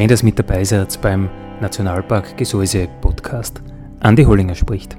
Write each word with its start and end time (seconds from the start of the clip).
Schön, 0.00 0.08
dass 0.08 0.22
mit 0.22 0.38
dabei 0.38 0.64
seid 0.64 0.98
beim 1.02 1.28
Nationalpark 1.60 2.34
Gesäuse 2.38 2.88
Podcast. 3.02 3.60
Andi 4.00 4.24
Hollinger 4.24 4.54
spricht. 4.54 4.96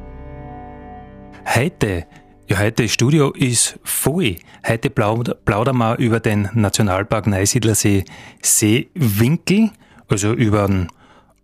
Heute, 1.56 2.06
ja 2.48 2.60
heute 2.60 2.88
Studio 2.88 3.32
ist 3.32 3.80
voll. 3.84 4.36
Heute 4.64 4.92
plaudern 4.92 5.78
wir 5.78 5.98
über 5.98 6.20
den 6.20 6.50
Nationalpark 6.54 7.26
Neusiedlersee 7.26 8.06
Seewinkel, 8.44 9.72
also 10.08 10.34
über 10.34 10.66
einen 10.66 10.88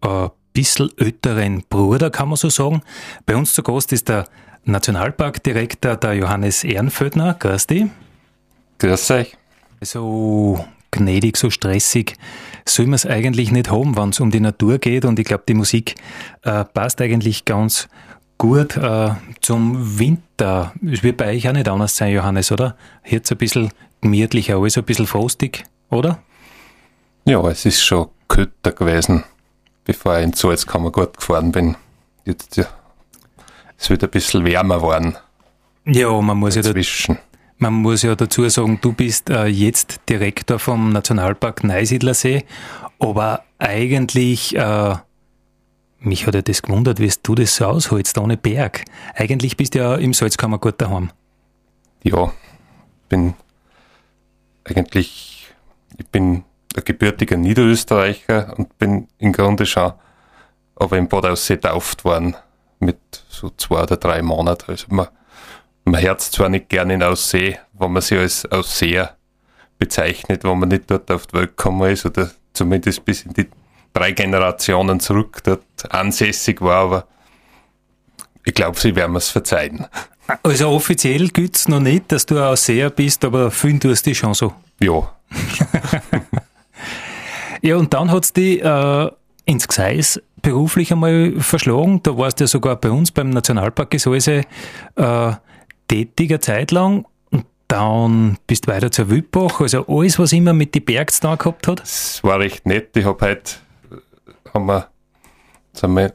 äh, 0.04 0.30
bisschen 0.54 0.92
älteren 1.00 1.64
Bruder, 1.68 2.12
kann 2.12 2.30
man 2.30 2.38
so 2.38 2.52
sagen. 2.52 2.84
Bei 3.26 3.36
uns 3.36 3.56
zu 3.56 3.64
Gast 3.64 3.92
ist 3.92 4.08
der 4.08 4.26
Nationalparkdirektor, 4.66 5.96
der 5.96 6.14
Johannes 6.14 6.64
Ehrenföldner. 6.64 7.34
Grüß 7.34 7.66
dich. 7.66 7.86
Grüß 8.78 9.10
euch. 9.10 9.36
So 9.82 10.64
gnädig, 10.92 11.38
so 11.38 11.50
stressig 11.50 12.14
soll 12.70 12.86
man 12.86 12.96
es 12.96 13.06
eigentlich 13.06 13.52
nicht 13.52 13.72
haben, 13.72 13.98
wenn 13.98 14.10
es 14.10 14.20
um 14.20 14.32
die 14.32 14.40
Natur 14.40 14.78
geht. 14.78 15.06
Und 15.06 15.20
ich 15.20 15.26
glaube, 15.26 15.44
die 15.48 15.54
Musik 15.54 15.96
äh, 16.44 16.64
passt 16.66 17.02
eigentlich 17.02 17.46
ganz 17.46 17.88
gut 18.38 18.78
äh, 18.78 19.12
zum 19.42 20.00
Winter. 20.00 20.74
Es 20.90 21.04
wird 21.04 21.18
bei 21.18 21.36
euch 21.36 21.48
auch 21.48 21.54
nicht 21.54 21.68
anders 21.68 21.96
sein, 21.96 22.14
Johannes, 22.14 22.52
oder? 22.52 22.76
Jetzt 23.06 23.32
ein 23.32 23.38
bisschen 23.38 23.72
gemütlicher, 24.02 24.58
alles 24.58 24.78
ein 24.78 24.84
bisschen 24.84 25.08
frostig, 25.08 25.64
oder? 25.90 26.20
Ja, 27.26 27.42
es 27.50 27.66
ist 27.66 27.84
schon 27.84 28.08
kälter 28.30 28.72
gewesen, 28.72 29.24
bevor 29.86 30.18
ich 30.18 30.24
in 30.24 30.34
Salzkammer 30.34 30.92
gut 30.92 31.18
gefahren 31.18 31.52
bin. 31.52 31.76
Jetzt, 32.26 32.58
ja, 32.58 32.66
es 33.78 33.90
wird 33.90 34.04
ein 34.04 34.10
bisschen 34.10 34.46
wärmer 34.46 34.82
worden. 34.82 35.18
Ja, 35.86 36.10
man 36.22 36.38
muss 36.38 36.56
dazwischen. 36.56 37.18
Man 37.58 37.74
muss 37.74 38.04
ja 38.04 38.16
dazu 38.16 38.48
sagen, 38.50 38.80
du 38.82 38.94
bist 38.94 39.30
äh, 39.30 39.46
jetzt 39.46 40.02
Direktor 40.10 40.60
vom 40.60 40.92
Nationalpark 40.92 41.64
Neusiedlersee, 41.64 42.46
aber 43.00 43.44
eigentlich, 43.58 44.56
äh, 44.56 44.96
mich 46.00 46.28
hat 46.28 46.36
ja 46.36 46.42
das 46.42 46.62
gewundert, 46.62 47.00
wie 47.00 47.12
du 47.24 47.36
das 47.36 47.56
so 47.56 47.66
aushältst, 47.66 48.18
ohne 48.18 48.38
Berg. 48.38 48.86
Eigentlich 49.16 49.58
bist 49.58 49.76
du 49.76 49.80
ja 49.80 49.96
im 49.96 50.14
Salzkammergut 50.14 50.80
daheim. 50.80 51.12
Ja, 52.04 52.32
bin 53.10 53.34
eigentlich, 54.64 55.48
ich 55.98 56.08
bin 56.08 56.44
ein 56.76 56.84
gebürtiger 56.86 57.38
Niederösterreicher 57.38 58.54
und 58.58 58.78
bin 58.78 59.08
im 59.18 59.32
Grunde 59.34 59.66
schon 59.66 59.94
aber 60.80 60.98
im 60.98 61.08
Bad 61.08 61.26
Aussee 61.26 61.58
tauft 61.58 62.06
worden 62.06 62.36
mit 62.80 63.00
so 63.30 63.50
zwei 63.58 63.84
oder 63.84 63.98
drei 63.98 64.22
Monaten. 64.22 64.72
Also 64.72 64.86
man 64.90 65.08
man 65.88 66.02
hört 66.02 66.22
zwar 66.22 66.50
nicht 66.50 66.70
gerne 66.70 66.96
in 66.96 67.04
Aussee, 67.04 67.58
wenn 67.78 67.92
man 67.92 68.02
sich 68.02 68.18
als 68.18 68.46
Ausseher 68.52 69.16
bezeichnet, 69.80 70.44
wenn 70.44 70.60
man 70.60 70.70
nicht 70.70 70.90
dort 70.90 71.10
auf 71.12 71.28
die 71.28 71.36
Welt 71.36 71.58
gekommen 71.58 71.92
ist 71.92 72.06
oder 72.06 72.32
zumindest 72.54 73.06
bis 73.06 73.24
in 73.24 73.34
die 73.34 73.48
drei 73.94 74.12
Generationen 74.12 75.00
zurück 75.00 75.42
dort 75.44 75.64
ansässig 75.90 76.62
war, 76.62 76.84
aber 76.84 77.08
ich 78.44 78.54
glaube, 78.54 78.80
sie 78.80 78.96
werden 78.96 79.16
es 79.16 79.30
verzeihen. 79.30 79.88
Also 80.44 80.70
offiziell 80.70 81.30
gilt 81.30 81.56
es 81.56 81.68
noch 81.68 81.80
nicht, 81.80 82.12
dass 82.12 82.26
du 82.26 82.38
ein 82.38 82.44
Ausseher 82.44 82.90
bist, 82.90 83.24
aber 83.24 83.52
fühlen 83.52 83.80
tust 83.80 84.06
dich 84.06 84.18
schon 84.18 84.34
so. 84.34 84.54
Ja. 84.80 85.12
ja, 87.62 87.78
und 87.78 87.94
dann 87.94 88.12
hat 88.12 88.26
es 88.26 88.34
die 88.34 88.60
äh, 88.60 89.12
ins 89.46 89.68
Gseis 89.68 90.22
beruflich 90.42 90.92
einmal 90.92 91.34
verschlagen. 91.40 92.02
Da 92.04 92.18
warst 92.18 92.40
du 92.40 92.44
ja 92.44 92.48
sogar 92.48 92.76
bei 92.76 92.90
uns 92.90 93.12
beim 93.12 93.30
Nationalpark 93.30 93.92
Gesäuse 93.92 94.42
äh, 94.96 95.32
tätiger 95.88 96.42
Zeit 96.42 96.72
lang 96.72 97.06
und 97.32 97.46
dann 97.68 98.38
bist 98.48 98.68
du 98.68 98.72
weiter 98.72 98.92
zur 98.92 99.10
Wildbach, 99.10 99.62
also 99.62 99.86
alles, 99.88 100.20
was 100.20 100.34
immer 100.34 100.54
mit 100.54 100.76
den 100.76 100.86
Bergs 100.86 101.20
da 101.20 101.36
gehabt 101.36 101.68
hat? 101.68 101.82
Das 101.82 102.24
war 102.24 102.40
recht 102.40 102.66
nett. 102.66 102.96
Ich 102.96 103.06
habe 103.06 103.26
heute, 103.26 103.54
haben 104.54 104.66
wir, 104.66 104.88
sind 105.74 105.94
wir 105.94 106.14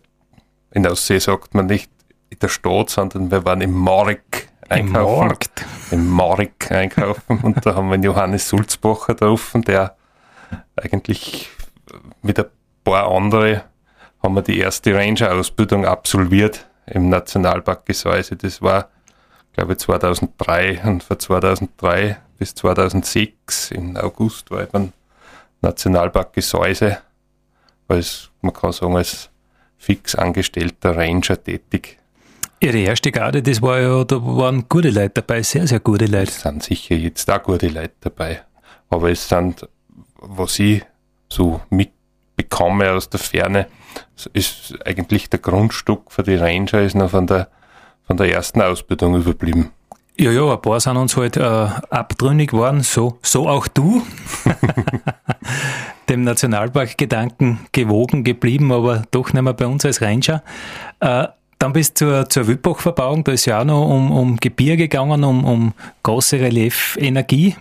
in 0.73 0.83
der 0.83 0.93
Aussee 0.93 1.19
sagt 1.19 1.55
man 1.55 1.67
nicht 1.67 1.91
in 2.31 2.39
der 2.39 2.49
Stadt, 2.49 2.91
sondern 2.91 3.31
wir 3.31 3.45
waren 3.45 3.61
im 3.61 3.73
Mark 3.73 4.49
einkaufen. 4.69 5.23
Im 5.23 5.29
Markt. 5.29 5.67
Im 5.91 6.09
Mark 6.09 6.73
einkaufen 6.73 7.41
und 7.43 7.65
da 7.67 7.75
haben 7.75 7.89
wir 7.89 7.95
einen 7.95 8.03
Johannes 8.05 8.49
Sulzbacher 8.49 9.15
getroffen, 9.15 9.63
der 9.63 9.97
eigentlich 10.77 11.51
mit 12.23 12.39
ein 12.39 12.47
paar 12.85 13.11
anderen 13.11 13.63
haben 14.23 14.35
wir 14.35 14.43
die 14.43 14.59
erste 14.59 14.95
Ranger-Ausbildung 14.95 15.85
absolviert 15.85 16.69
im 16.87 17.09
Nationalpark 17.09 17.87
Gesäuse. 17.87 18.37
Das 18.37 18.63
war 18.63 18.89
glaube 19.55 19.77
2003 19.77 20.83
und 20.85 21.03
von 21.03 21.19
2003 21.19 22.17
bis 22.39 22.55
2006 22.55 23.71
im 23.73 23.97
August 23.97 24.51
war 24.51 24.65
ich 24.65 24.69
beim 24.69 24.93
Nationalpark 25.61 26.33
Gesäuse 26.33 26.99
als, 27.89 28.31
man 28.41 28.53
kann 28.53 28.73
sagen, 28.73 28.97
als 28.97 29.31
fix 29.77 30.15
angestellter 30.15 30.97
Ranger 30.97 31.43
tätig. 31.43 31.99
Ihre 32.61 32.79
erste 32.79 33.11
Garde, 33.11 33.43
das 33.43 33.61
war 33.61 33.81
ja, 33.81 34.05
da 34.05 34.25
waren 34.25 34.69
gute 34.69 34.91
Leute 34.91 35.15
dabei, 35.15 35.43
sehr, 35.43 35.67
sehr 35.67 35.81
gute 35.81 36.07
Leute. 36.07 36.31
Es 36.31 36.43
sind 36.43 36.63
sicher 36.63 36.95
jetzt 36.95 37.29
auch 37.31 37.43
gute 37.43 37.69
Leute 37.69 37.95
dabei. 38.01 38.43
Aber 38.89 39.11
es 39.11 39.29
sind, 39.29 39.69
was 40.17 40.59
ich 40.61 40.83
so 41.29 41.61
mitbekomme 41.71 42.93
aus 42.93 43.11
der 43.11 43.19
Ferne, 43.19 43.67
ist 44.33 44.75
eigentlich 44.85 45.29
der 45.29 45.41
Grundstück 45.41 46.13
für 46.13 46.23
die 46.23 46.37
Ranger 46.37 46.83
ist 46.83 46.95
noch 46.95 47.11
von 47.11 47.27
der 47.27 47.49
von 48.13 48.19
der 48.19 48.31
ersten 48.31 48.61
Ausbildung 48.61 49.17
überblieben. 49.17 49.71
Ja, 50.19 50.31
ja, 50.31 50.53
ein 50.53 50.61
paar 50.61 50.79
sind 50.81 50.99
uns 50.99 51.17
halt 51.17 51.39
äh, 51.39 51.41
abtrünnig 51.41 52.53
worden, 52.53 52.83
so, 52.83 53.19
so 53.23 53.49
auch 53.49 53.67
du. 53.69 54.03
Dem 56.11 56.23
Nationalpark-Gedanken 56.25 57.61
gewogen 57.73 58.23
geblieben, 58.23 58.71
aber 58.71 59.05
doch 59.13 59.33
nicht 59.33 59.43
mehr 59.43 59.55
bei 59.55 59.67
uns 59.67 59.87
als 59.87 60.03
Ranger. 60.03 60.43
Äh, 61.01 61.29
dann 61.59 61.73
bist 61.73 62.03
du 62.03 62.05
zur, 62.05 62.29
zur 62.29 62.47
Wildbach-Verbauung, 62.49 63.25
da 63.25 63.33
ist 63.33 63.47
ja 63.47 63.61
auch 63.61 63.65
noch 63.65 63.89
um, 63.89 64.11
um 64.13 64.37
Gebirge 64.37 64.89
gegangen, 64.89 65.25
um, 65.25 65.47
um 65.47 65.73
große 66.03 66.39
Relief-Energie. 66.39 67.57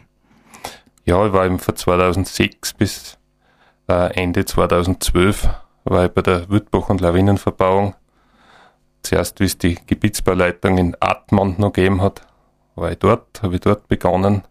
Ja, 1.06 1.25
ich 1.25 1.31
war 1.31 1.45
eben 1.45 1.59
von 1.59 1.77
2006 1.77 2.74
bis 2.74 3.18
äh, 3.88 4.13
Ende 4.21 4.44
2012 4.44 5.47
war 5.86 6.06
ich 6.06 6.12
bei 6.12 6.21
der 6.21 6.50
Wildbach- 6.50 6.89
und 6.89 7.00
Lawinenverbauung 7.00 7.95
zuerst, 9.03 9.39
wie 9.39 9.45
es 9.45 9.57
die 9.57 9.75
Gebietsbauleitung 9.86 10.77
in 10.77 10.95
Atmund 11.00 11.59
noch 11.59 11.74
gegeben 11.74 12.01
hat, 12.01 12.21
war 12.75 12.92
ich 12.92 13.00
dort, 13.00 13.42
habe 13.42 13.56
ich 13.56 13.62
dort 13.62 13.88
begonnen, 13.88 14.44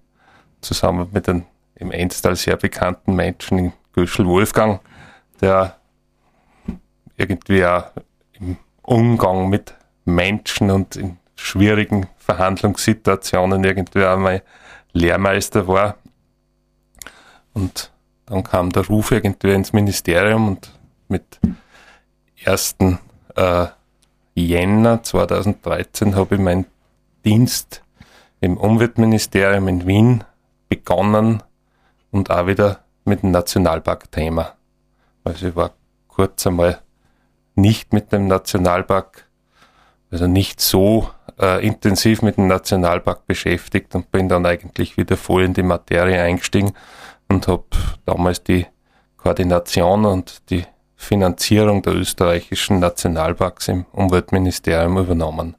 zusammen 0.61 1.09
mit 1.13 1.29
einem 1.29 1.45
im 1.75 1.91
Enstal 1.91 2.37
sehr 2.37 2.57
bekannten 2.57 3.15
Menschen, 3.15 3.59
in 3.59 3.73
Göschel 3.95 4.27
Wolfgang, 4.27 4.81
der 5.41 5.77
irgendwie 7.17 7.65
auch 7.65 7.91
im 8.33 8.59
Umgang 8.83 9.49
mit 9.49 9.75
Menschen 10.05 10.71
und 10.71 10.97
in 10.97 11.19
schwierigen 11.37 12.07
Verhandlungssituationen 12.19 13.65
irgendwie 13.65 14.05
auch 14.05 14.19
mein 14.19 14.43
Lehrmeister 14.93 15.67
war. 15.67 15.97
Und 17.55 17.91
dann 18.27 18.45
kam 18.45 18.71
der 18.71 18.87
Ruf 18.87 19.11
irgendwie 19.11 19.53
ins 19.53 19.73
Ministerium 19.73 20.49
und 20.49 20.79
mit 21.09 21.41
ersten 22.45 22.99
äh, 23.37 23.67
Jänner 24.47 25.03
2013 25.03 26.17
habe 26.17 26.37
ich 26.37 26.41
meinen 26.41 26.67
Dienst 27.25 27.83
im 28.41 28.57
Umweltministerium 28.57 29.69
in 29.69 29.87
Wien 29.87 30.25
begonnen 30.69 31.43
und 32.11 32.31
auch 32.31 32.47
wieder 32.47 32.85
mit 33.05 33.23
dem 33.23 33.31
Nationalpark-Thema. 33.31 34.55
Also 35.25 35.49
ich 35.49 35.57
war 35.57 35.73
kurz 36.09 36.47
einmal 36.47 36.81
nicht 37.55 37.93
mit 37.93 38.13
dem 38.13 38.27
Nationalpark, 38.27 39.27
also 40.11 40.27
nicht 40.27 40.61
so 40.61 41.11
äh, 41.39 41.65
intensiv 41.67 42.23
mit 42.23 42.37
dem 42.37 42.47
Nationalpark 42.47 43.27
beschäftigt 43.27 43.95
und 43.95 44.11
bin 44.11 44.29
dann 44.29 44.47
eigentlich 44.47 44.97
wieder 44.97 45.17
voll 45.17 45.45
in 45.45 45.55
die 45.55 45.63
Materie 45.63 46.21
eingestiegen 46.21 46.73
und 47.29 47.49
habe 47.49 47.65
damals 48.07 48.43
die 48.43 48.67
Koordination 49.17 50.07
und 50.07 50.51
die 50.51 50.65
Finanzierung 51.01 51.81
der 51.81 51.95
österreichischen 51.95 52.79
Nationalparks 52.79 53.69
im 53.69 53.87
Umweltministerium 53.93 54.99
übernommen. 54.99 55.57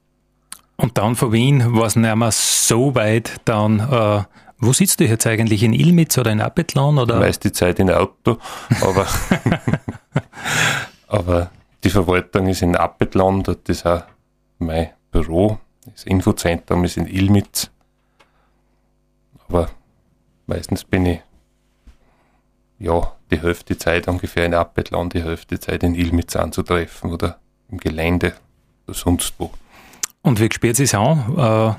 Und 0.77 0.99
dann 0.99 1.15
von 1.15 1.31
Wien 1.31 1.75
war 1.75 1.87
es 1.87 1.95
nicht 1.95 2.15
mehr 2.15 2.31
so 2.31 2.93
weit, 2.93 3.41
dann, 3.45 3.79
äh, 3.79 4.23
wo 4.59 4.71
sitzt 4.71 4.99
du 4.99 5.05
jetzt 5.05 5.25
eigentlich? 5.25 5.63
In 5.63 5.73
Ilmitz 5.73 6.17
oder 6.19 6.31
in 6.31 6.41
Apetlan? 6.41 6.99
Oder? 6.99 7.17
Meist 7.19 7.43
die 7.43 7.51
Zeit 7.51 7.79
in 7.79 7.89
Auto, 7.89 8.37
aber, 8.81 9.07
aber 11.07 11.49
die 11.83 11.89
Verwaltung 11.89 12.47
ist 12.47 12.61
in 12.61 12.75
Apetlan, 12.75 13.41
dort 13.41 13.67
ist 13.67 13.85
auch 13.87 14.03
mein 14.59 14.91
Büro, 15.09 15.57
das 15.91 16.03
Infozentrum 16.03 16.83
ist 16.83 16.97
in 16.97 17.07
Ilmitz. 17.07 17.71
Aber 19.47 19.69
meistens 20.45 20.83
bin 20.83 21.07
ich 21.07 21.19
ja, 22.77 23.11
die 23.31 23.41
Hälfte 23.41 23.77
Zeit 23.77 24.07
ungefähr 24.07 24.45
in 24.45 24.53
Appetlan, 24.53 25.09
die 25.09 25.23
Hälfte 25.23 25.59
Zeit 25.59 25.83
in 25.83 25.95
Ilmitz 25.95 26.35
anzutreffen 26.35 27.11
oder 27.11 27.39
im 27.69 27.77
Gelände 27.77 28.33
oder 28.85 28.95
sonst 28.95 29.33
wo. 29.37 29.51
Und 30.21 30.39
wie 30.39 30.49
spürt 30.51 30.79
es 30.79 30.93
an, 30.93 31.37
äh, 31.37 31.73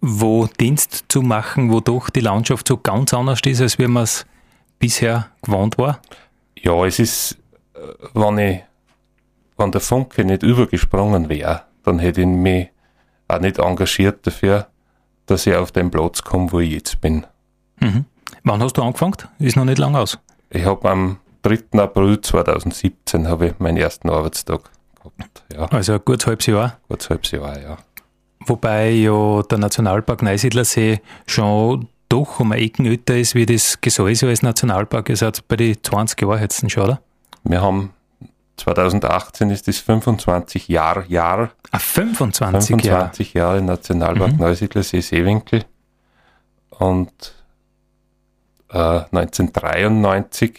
wo 0.00 0.46
Dienst 0.46 1.04
zu 1.08 1.22
machen, 1.22 1.70
wo 1.70 1.80
doch 1.80 2.10
die 2.10 2.20
Landschaft 2.20 2.66
so 2.66 2.78
ganz 2.78 3.14
anders 3.14 3.40
ist, 3.44 3.60
als 3.60 3.78
wie 3.78 3.86
man 3.86 4.04
es 4.04 4.26
bisher 4.78 5.28
gewohnt 5.42 5.78
war? 5.78 6.00
Ja, 6.58 6.84
es 6.84 6.98
ist, 6.98 7.38
äh, 7.74 7.78
wenn 8.14 8.38
ich, 8.38 8.60
wenn 9.56 9.72
der 9.72 9.80
Funke 9.80 10.24
nicht 10.24 10.42
übergesprungen 10.42 11.28
wäre, 11.28 11.62
dann 11.84 11.98
hätte 11.98 12.22
ich 12.22 12.26
mich 12.26 12.68
auch 13.28 13.40
nicht 13.40 13.58
engagiert 13.58 14.26
dafür, 14.26 14.66
dass 15.26 15.46
ich 15.46 15.54
auf 15.54 15.70
den 15.70 15.90
Platz 15.90 16.22
komme, 16.22 16.50
wo 16.50 16.60
ich 16.60 16.72
jetzt 16.72 17.00
bin. 17.00 17.26
Mhm. 17.78 18.06
Wann 18.42 18.62
hast 18.62 18.74
du 18.74 18.82
angefangen? 18.82 19.16
Ist 19.38 19.56
noch 19.56 19.64
nicht 19.64 19.78
lang 19.78 19.94
aus. 19.94 20.18
Ich 20.50 20.64
habe 20.64 20.90
am 20.90 21.18
3. 21.42 21.78
April 21.80 22.20
2017 22.20 23.28
habe 23.28 23.48
ich 23.48 23.58
meinen 23.58 23.76
ersten 23.76 24.10
Arbeitstag 24.10 24.70
gehabt. 24.96 25.44
Ja. 25.52 25.66
Also 25.66 25.94
ein 25.94 26.00
gutes 26.04 26.26
halbes 26.26 26.46
Jahr. 26.46 26.78
Gutes 26.88 27.08
halbes 27.08 27.30
Jahr, 27.30 27.58
ja. 27.60 27.76
Wobei 28.46 28.90
ja 28.90 29.42
der 29.42 29.58
Nationalpark 29.58 30.22
Neusiedlersee 30.22 31.00
schon 31.26 31.88
doch 32.08 32.40
um 32.40 32.52
Ecken 32.52 32.86
älter 32.86 33.16
ist, 33.16 33.34
wie 33.34 33.46
das 33.46 33.80
Gesäuse 33.80 34.28
als 34.28 34.42
Nationalpark. 34.42 35.08
ist. 35.08 35.22
Also 35.22 35.42
bei 35.46 35.56
den 35.56 35.82
20 35.82 36.20
Jahren 36.20 36.40
jetzt 36.40 36.70
schon, 36.70 36.82
oder? 36.82 37.00
Wir 37.44 37.62
haben 37.62 37.92
2018 38.56 39.50
ist 39.50 39.68
das 39.68 39.78
25 39.78 40.68
Jahr 40.68 41.06
Jahr. 41.06 41.50
Ah, 41.70 41.78
25, 41.78 42.66
25 42.66 43.34
Jahre. 43.34 43.58
Jahre 43.58 43.62
Nationalpark 43.62 44.32
mhm. 44.32 44.38
Neusiedlersee 44.38 45.00
Seewinkel. 45.00 45.64
Und 46.70 47.34
1993 48.72 50.50
äh, 50.50 50.54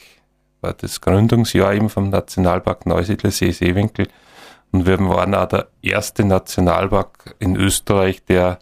war 0.61 0.73
das 0.73 1.01
Gründungsjahr 1.01 1.73
eben 1.73 1.89
vom 1.89 2.09
Nationalpark 2.09 2.85
Neusiedlersee 2.85 3.51
Seewinkel. 3.51 4.07
Und 4.71 4.85
wir 4.85 4.99
waren 4.99 5.35
auch 5.35 5.47
der 5.47 5.67
erste 5.81 6.23
Nationalpark 6.23 7.35
in 7.39 7.55
Österreich, 7.55 8.23
der 8.25 8.59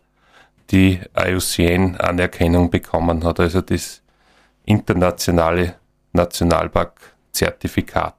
die 0.72 1.02
IUCN-Anerkennung 1.18 2.70
bekommen 2.70 3.24
hat, 3.24 3.40
also 3.40 3.62
das 3.62 4.04
internationale 4.66 5.76
Nationalpark-Zertifikat. 6.14 8.16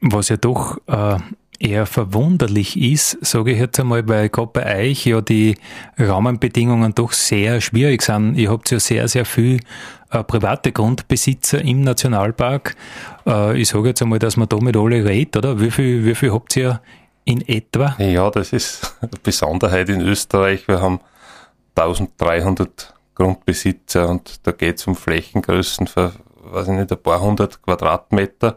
Was 0.00 0.30
ja 0.30 0.36
doch 0.36 0.78
äh, 0.86 1.18
eher 1.60 1.84
verwunderlich 1.86 2.80
ist, 2.80 3.18
sage 3.24 3.52
ich 3.52 3.60
jetzt 3.60 3.78
einmal, 3.78 4.08
weil 4.08 4.30
gerade 4.30 4.50
bei 4.52 4.88
euch 4.88 5.04
ja 5.04 5.20
die 5.20 5.56
Rahmenbedingungen 5.98 6.94
doch 6.94 7.12
sehr 7.12 7.60
schwierig 7.60 8.02
sind. 8.02 8.36
Ihr 8.36 8.50
habt 8.50 8.70
ja 8.70 8.80
sehr, 8.80 9.06
sehr 9.08 9.26
viel 9.26 9.60
äh, 10.10 10.24
private 10.24 10.72
Grundbesitzer 10.72 11.60
im 11.60 11.82
Nationalpark. 11.82 12.74
Äh, 13.26 13.60
ich 13.60 13.68
sage 13.68 13.88
jetzt 13.88 14.00
einmal, 14.00 14.18
dass 14.18 14.38
man 14.38 14.48
da 14.48 14.56
mit 14.56 14.76
alle 14.76 15.04
redet, 15.04 15.36
oder? 15.36 15.60
Wie 15.60 15.70
viel, 15.70 16.04
wie 16.04 16.14
viel 16.14 16.32
habt 16.32 16.56
ihr 16.56 16.80
in 17.24 17.46
etwa? 17.46 17.94
Ja, 17.98 18.30
das 18.30 18.54
ist 18.54 18.96
eine 19.02 19.10
Besonderheit 19.22 19.90
in 19.90 20.00
Österreich. 20.00 20.66
Wir 20.66 20.80
haben 20.80 21.00
1300 21.76 22.94
Grundbesitzer 23.14 24.08
und 24.08 24.46
da 24.46 24.52
geht 24.52 24.78
es 24.78 24.86
um 24.86 24.96
Flächengrößen 24.96 25.86
für, 25.86 26.12
weiß 26.42 26.68
ich 26.68 26.74
nicht, 26.74 26.90
ein 26.90 27.02
paar 27.02 27.20
hundert 27.20 27.60
Quadratmeter 27.60 28.56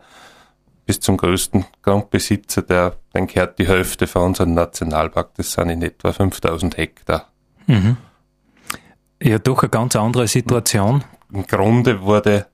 bis 0.85 0.99
zum 0.99 1.17
größten 1.17 1.65
Grundbesitzer, 1.81 2.61
der, 2.61 2.95
den 3.13 3.27
gehört 3.27 3.59
die 3.59 3.67
Hälfte 3.67 4.07
von 4.07 4.23
unserem 4.23 4.53
Nationalpark, 4.53 5.35
das 5.35 5.53
sind 5.53 5.69
in 5.69 5.81
etwa 5.81 6.11
5000 6.11 6.77
Hektar. 6.77 7.29
Mhm. 7.67 7.97
Ja, 9.21 9.39
doch 9.39 9.63
eine 9.63 9.69
ganz 9.69 9.95
andere 9.95 10.27
Situation. 10.27 11.03
Im 11.31 11.47
Grunde 11.47 12.01
wurde 12.01 12.47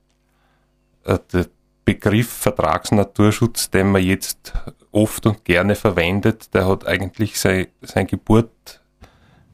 äh, 1.04 1.18
der 1.32 1.46
Begriff 1.84 2.30
Vertragsnaturschutz, 2.30 3.70
den 3.70 3.90
man 3.90 4.02
jetzt 4.02 4.52
oft 4.92 5.26
und 5.26 5.44
gerne 5.44 5.74
verwendet, 5.74 6.54
der 6.54 6.68
hat 6.68 6.86
eigentlich 6.86 7.40
seine 7.40 7.68
sein 7.82 8.06
Geburt 8.06 8.80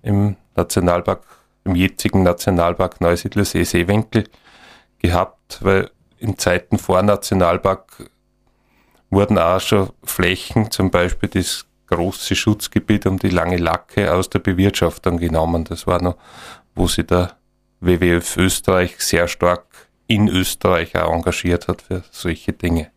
im 0.02 0.36
Nationalpark, 0.54 1.24
im 1.64 1.74
jetzigen 1.74 2.22
Nationalpark 2.22 3.00
Neusiedlersee 3.00 3.64
Seewinkel 3.64 4.24
gehabt, 4.98 5.58
weil 5.62 5.90
in 6.18 6.36
Zeiten 6.36 6.78
vor 6.78 7.02
Nationalpark 7.02 8.10
wurden 9.10 9.38
auch 9.38 9.60
schon 9.60 9.90
Flächen, 10.04 10.70
zum 10.70 10.90
Beispiel 10.90 11.28
das 11.28 11.66
große 11.86 12.34
Schutzgebiet 12.34 13.06
um 13.06 13.18
die 13.18 13.28
lange 13.28 13.56
Lacke 13.56 14.12
aus 14.12 14.28
der 14.28 14.40
Bewirtschaftung 14.40 15.18
genommen. 15.18 15.64
Das 15.64 15.86
war 15.86 16.02
noch, 16.02 16.16
wo 16.74 16.88
sich 16.88 17.06
der 17.06 17.36
WWF 17.80 18.36
Österreich 18.36 18.96
sehr 18.98 19.28
stark 19.28 19.64
in 20.06 20.28
Österreich 20.28 20.96
auch 20.96 21.12
engagiert 21.12 21.68
hat 21.68 21.82
für 21.82 22.02
solche 22.10 22.52
Dinge. 22.52 22.90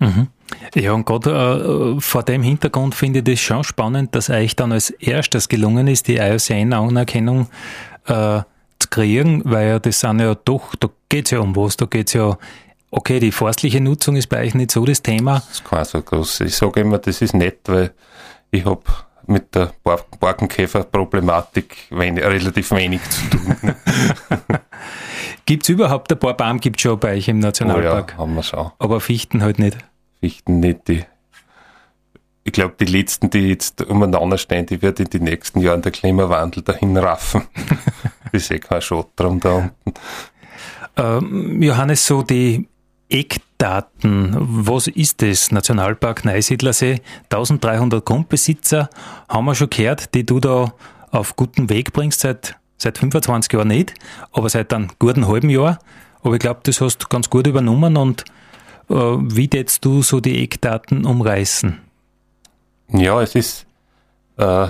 Mhm. 0.00 0.28
Ja, 0.74 0.92
und 0.92 1.04
gerade 1.04 1.96
äh, 1.96 2.00
vor 2.00 2.22
dem 2.22 2.42
Hintergrund 2.42 2.94
finde 2.94 3.18
ich 3.18 3.24
das 3.24 3.40
schon 3.40 3.64
spannend, 3.64 4.14
dass 4.14 4.30
euch 4.30 4.56
dann 4.56 4.72
als 4.72 4.90
erstes 4.90 5.48
gelungen 5.48 5.88
ist, 5.88 6.08
die 6.08 6.16
IOCN-Anerkennung 6.16 7.48
äh, 8.06 8.40
zu 8.78 8.88
kriegen, 8.90 9.42
weil 9.44 9.68
ja 9.68 9.78
das 9.78 10.00
sind 10.00 10.20
ja 10.20 10.34
doch, 10.34 10.74
da 10.76 10.88
geht 11.08 11.26
es 11.26 11.32
ja 11.32 11.40
um 11.40 11.54
was, 11.56 11.76
da 11.76 11.86
geht 11.86 12.08
es 12.08 12.12
ja 12.14 12.38
Okay, 12.90 13.20
die 13.20 13.32
forstliche 13.32 13.80
Nutzung 13.80 14.16
ist 14.16 14.28
bei 14.28 14.42
euch 14.42 14.54
nicht 14.54 14.70
so 14.70 14.84
das 14.84 15.02
Thema. 15.02 15.34
Das 15.34 15.50
ist 15.50 15.64
kein 15.64 15.84
so 15.84 16.02
groß. 16.02 16.40
Ich 16.40 16.56
sage 16.56 16.80
immer, 16.80 16.98
das 16.98 17.20
ist 17.20 17.34
nett, 17.34 17.60
weil 17.66 17.92
ich 18.50 18.64
habe 18.64 18.82
mit 19.26 19.54
der 19.54 19.72
Borkenkäferproblematik 20.20 21.88
wenig, 21.90 22.24
relativ 22.24 22.70
wenig 22.70 23.02
zu 23.10 23.28
tun. 23.28 23.56
gibt 25.46 25.64
es 25.64 25.68
überhaupt 25.68 26.10
ein 26.10 26.18
paar 26.18 26.34
Baum 26.34 26.60
gibt 26.60 26.80
schon 26.80 26.98
bei 26.98 27.12
euch 27.12 27.28
im 27.28 27.40
Nationalpark? 27.40 28.08
Oh 28.08 28.12
ja, 28.12 28.18
haben 28.18 28.34
wir 28.34 28.42
schon. 28.42 28.70
Aber 28.78 29.00
Fichten 29.00 29.42
halt 29.42 29.58
nicht. 29.58 29.76
Fichten 30.20 30.60
nicht. 30.60 30.88
Die, 30.88 31.04
ich 32.44 32.52
glaube, 32.52 32.74
die 32.80 32.86
letzten, 32.86 33.28
die 33.28 33.50
jetzt 33.50 33.82
umeinander 33.82 34.38
stehen, 34.38 34.64
die 34.64 34.80
wird 34.80 34.98
in 34.98 35.10
den 35.10 35.24
nächsten 35.24 35.60
Jahren 35.60 35.82
der 35.82 35.92
Klimawandel 35.92 36.62
dahin 36.62 36.96
raffen. 36.96 37.42
ich 38.32 38.46
sehe 38.46 38.60
keinen 38.60 38.80
Schott 38.80 39.10
drum 39.14 39.40
da 39.40 39.56
unten. 39.56 39.94
Ähm, 40.96 41.62
Johannes, 41.62 42.06
so 42.06 42.22
die 42.22 42.66
Eckdaten. 43.08 44.36
Was 44.38 44.86
ist 44.86 45.22
das? 45.22 45.50
Nationalpark 45.50 46.24
Neusiedlersee, 46.24 47.00
1300 47.30 48.04
Grundbesitzer, 48.04 48.90
haben 49.28 49.44
wir 49.46 49.54
schon 49.54 49.70
gehört, 49.70 50.14
die 50.14 50.26
du 50.26 50.40
da 50.40 50.72
auf 51.10 51.36
guten 51.36 51.70
Weg 51.70 51.92
bringst, 51.92 52.20
seit, 52.20 52.56
seit 52.76 52.98
25 52.98 53.52
Jahren 53.52 53.68
nicht, 53.68 53.94
aber 54.32 54.48
seit 54.48 54.72
einem 54.72 54.88
guten 54.98 55.26
halben 55.26 55.50
Jahr. 55.50 55.78
Aber 56.22 56.34
ich 56.34 56.40
glaube, 56.40 56.60
das 56.64 56.80
hast 56.80 56.98
du 56.98 57.06
ganz 57.08 57.30
gut 57.30 57.46
übernommen 57.46 57.96
und 57.96 58.24
äh, 58.90 58.94
wie 58.94 59.48
tätst 59.48 59.84
du 59.84 60.02
so 60.02 60.20
die 60.20 60.42
Eckdaten 60.42 61.04
umreißen? 61.04 61.78
Ja, 62.92 63.20
es 63.22 63.34
ist 63.34 63.66
äh, 64.36 64.68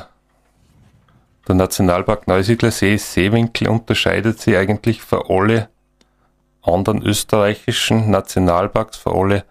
der 1.49 1.55
Nationalpark 1.55 2.29
Neusiedlersee 2.29 2.97
Seewinkel 2.97 3.69
unterscheidet 3.69 4.41
sich 4.41 4.57
eigentlich 4.57 5.01
für 5.03 5.31
alle 5.31 5.69
anderen 6.73 7.03
österreichischen 7.03 8.11
Nationalparks, 8.11 8.97
für 8.97 9.15
alle 9.15 9.45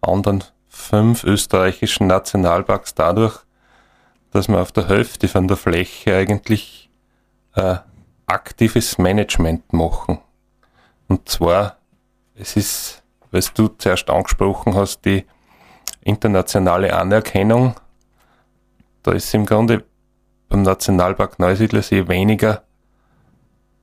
anderen 0.00 0.44
fünf 0.68 1.24
österreichischen 1.24 2.06
Nationalparks 2.06 2.94
dadurch, 2.94 3.38
dass 4.30 4.48
wir 4.48 4.60
auf 4.60 4.72
der 4.72 4.88
Hälfte 4.88 5.28
von 5.28 5.48
der 5.48 5.56
Fläche 5.56 6.16
eigentlich 6.16 6.90
äh, 7.54 7.76
aktives 8.26 8.98
Management 8.98 9.72
machen. 9.72 10.18
Und 11.08 11.28
zwar, 11.28 11.76
es 12.34 12.56
ist, 12.56 13.02
was 13.30 13.52
du 13.52 13.68
zuerst 13.68 14.10
angesprochen 14.10 14.74
hast, 14.74 15.04
die 15.04 15.24
internationale 16.02 16.94
Anerkennung. 16.94 17.74
Da 19.02 19.12
ist 19.12 19.32
im 19.34 19.46
Grunde 19.46 19.84
beim 20.48 20.62
Nationalpark 20.62 21.38
Neusiedlersee 21.38 22.08
weniger 22.08 22.62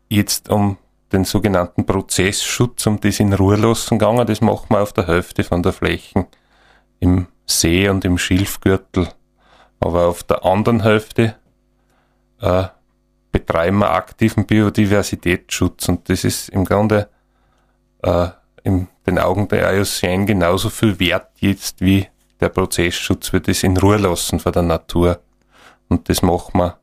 jetzt 0.09 0.49
um 0.49 0.77
den 1.11 1.25
sogenannten 1.25 1.85
Prozessschutz, 1.85 2.85
um 2.87 2.99
das 2.99 3.19
in 3.19 3.33
Ruhe 3.33 3.55
lassen 3.55 3.99
gegangen. 3.99 4.25
Das 4.25 4.41
machen 4.41 4.67
wir 4.69 4.81
auf 4.81 4.93
der 4.93 5.07
Hälfte 5.07 5.43
von 5.43 5.63
der 5.63 5.73
Flächen 5.73 6.27
im 6.99 7.27
See 7.45 7.89
und 7.89 8.05
im 8.05 8.17
Schilfgürtel. 8.17 9.09
Aber 9.79 10.07
auf 10.07 10.23
der 10.23 10.45
anderen 10.45 10.83
Hälfte 10.83 11.35
äh, 12.39 12.65
betreiben 13.31 13.79
wir 13.79 13.91
aktiven 13.91 14.45
Biodiversitätsschutz 14.45 15.89
und 15.89 16.09
das 16.09 16.23
ist 16.23 16.49
im 16.49 16.65
Grunde 16.65 17.09
äh, 18.03 18.27
in 18.63 18.87
den 19.07 19.17
Augen 19.17 19.47
der 19.47 19.73
IUCN 19.73 20.25
genauso 20.25 20.69
viel 20.69 20.99
wert 20.99 21.31
jetzt 21.39 21.81
wie 21.81 22.07
der 22.41 22.49
Prozessschutz 22.49 23.33
wird 23.33 23.47
es 23.47 23.63
in 23.63 23.77
Ruhe 23.77 23.97
lassen 23.97 24.39
von 24.39 24.51
der 24.51 24.63
Natur. 24.63 25.19
Und 25.89 26.09
das 26.09 26.23
machen 26.23 26.59
wir 26.59 26.79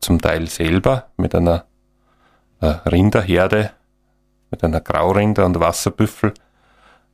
zum 0.00 0.20
Teil 0.20 0.48
selber 0.48 1.10
mit 1.16 1.34
einer 1.34 1.64
Rinderherde, 2.66 3.70
mit 4.50 4.64
einer 4.64 4.80
Graurinder- 4.80 5.46
und 5.46 5.60
Wasserbüffel 5.60 6.34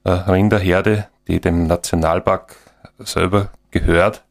äh, 0.05 1.03
die 1.29 1.41
dem 1.41 1.67
Nationalpark 1.67 2.57
selber 2.99 3.51
gehört. 3.71 4.25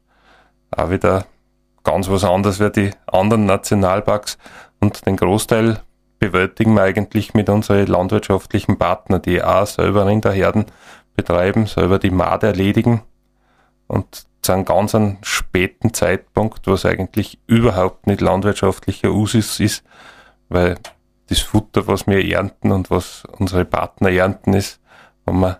Auch 0.75 0.89
wieder 0.89 1.25
ganz 1.84 2.10
was 2.10 2.24
anderes 2.24 2.60
wie 2.60 2.72
die 2.72 2.91
anderen 3.07 3.45
Nationalparks. 3.45 4.38
Und 4.79 5.05
den 5.05 5.17
Großteil 5.17 5.79
bewältigen 6.19 6.74
wir 6.74 6.84
eigentlich 6.84 7.34
mit 7.34 7.50
unseren 7.50 7.86
landwirtschaftlichen 7.86 8.77
Partnern, 8.77 9.22
die 9.22 9.43
auch 9.43 9.67
selber 9.67 10.05
Rinderherden 10.05 10.65
betreiben, 11.15 11.67
selber 11.67 12.00
die 12.00 12.12
Made 12.12 12.48
erledigen 12.48 13.03
und 13.88 14.25
zu 14.41 14.51
einem 14.51 14.65
ganz 14.65 14.93
einen 14.93 15.17
späten 15.22 15.93
Zeitpunkt, 15.93 16.67
was 16.67 16.86
eigentlich 16.86 17.39
überhaupt 17.48 18.07
nicht 18.07 18.22
landwirtschaftlicher 18.22 19.12
Usus 19.12 19.60
ist, 19.60 19.84
weil 20.50 20.77
das 21.27 21.39
Futter, 21.39 21.88
was 21.88 22.08
wir 22.08 22.24
ernten 22.24 22.72
und 22.72 22.91
was 22.91 23.24
unsere 23.38 23.65
Partner 23.65 24.10
ernten, 24.12 24.53
ist, 24.53 24.79
wenn 25.25 25.39
man 25.39 25.58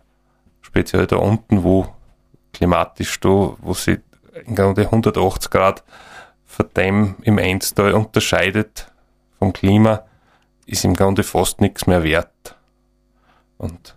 speziell 0.62 1.08
da 1.08 1.18
unten, 1.18 1.64
wo 1.64 1.88
klimatisch 2.54 3.20
da, 3.20 3.30
wo 3.30 3.76
im 4.46 4.56
Grunde 4.56 4.84
180 4.84 5.50
Grad 5.50 5.84
von 6.46 6.68
dem 6.76 7.16
im 7.24 7.38
Einstal 7.38 7.94
unterscheidet 7.94 8.92
vom 9.40 9.54
Klima, 9.54 10.04
ist 10.66 10.86
im 10.86 10.96
Grunde 10.96 11.24
fast 11.24 11.62
nichts 11.62 11.88
mehr 11.88 12.04
wert. 12.04 12.56
Und, 13.58 13.96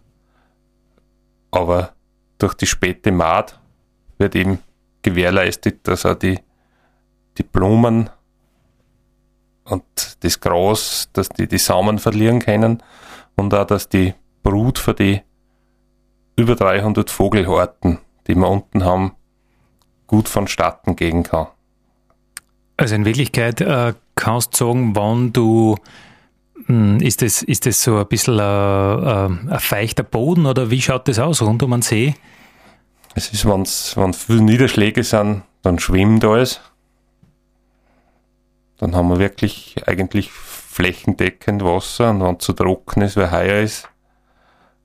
aber 1.50 1.92
durch 2.38 2.54
die 2.54 2.66
späte 2.66 3.12
Maat 3.12 3.58
wird 4.18 4.34
eben 4.34 4.62
gewährleistet, 5.02 5.86
dass 5.86 6.06
auch 6.06 6.14
die, 6.14 6.40
die 7.38 7.42
Blumen 7.42 8.10
und 9.68 9.84
das 10.20 10.40
Gras, 10.40 11.10
dass 11.12 11.28
die 11.28 11.46
die 11.46 11.58
Samen 11.58 11.98
verlieren 11.98 12.40
können 12.40 12.82
und 13.36 13.54
auch, 13.54 13.66
dass 13.66 13.88
die 13.88 14.14
Brut 14.42 14.78
für 14.78 14.94
die 14.94 15.22
über 16.36 16.54
300 16.54 17.10
Vogelhorten, 17.10 17.98
die 18.26 18.34
wir 18.34 18.48
unten 18.48 18.84
haben, 18.84 19.12
gut 20.06 20.28
vonstatten 20.28 20.96
gehen 20.96 21.22
kann. 21.22 21.48
Also 22.76 22.94
in 22.94 23.04
Wirklichkeit 23.04 23.60
äh, 23.60 23.94
kannst 24.14 24.54
du 24.60 24.66
sagen, 24.66 24.94
wann 24.94 25.32
du 25.32 25.76
hm, 26.66 26.98
ist 27.00 27.22
das, 27.22 27.42
ist 27.42 27.66
das 27.66 27.82
so 27.82 27.98
ein 27.98 28.06
bisschen 28.06 28.38
ein, 28.40 29.48
äh, 29.48 29.52
ein 29.52 29.60
feuchter 29.60 30.02
Boden 30.02 30.46
oder 30.46 30.70
wie 30.70 30.80
schaut 30.80 31.08
das 31.08 31.18
aus 31.18 31.42
rund 31.42 31.62
um 31.62 31.72
den 31.72 31.82
See? 31.82 32.14
Es 33.14 33.32
ist, 33.32 33.46
wenn 33.46 34.12
viele 34.12 34.42
Niederschläge 34.42 35.02
sind, 35.02 35.42
dann 35.62 35.78
schwimmt 35.78 36.24
alles. 36.24 36.60
Dann 38.78 38.94
haben 38.94 39.08
wir 39.08 39.18
wirklich 39.18 39.76
eigentlich 39.86 40.30
flächendeckend 40.30 41.64
Wasser 41.64 42.10
und 42.10 42.20
wenn 42.20 42.36
es 42.36 42.44
zu 42.44 42.52
trocken 42.52 43.02
ist, 43.02 43.16
weil 43.16 43.30
heuer 43.32 43.62
ist, 43.62 43.88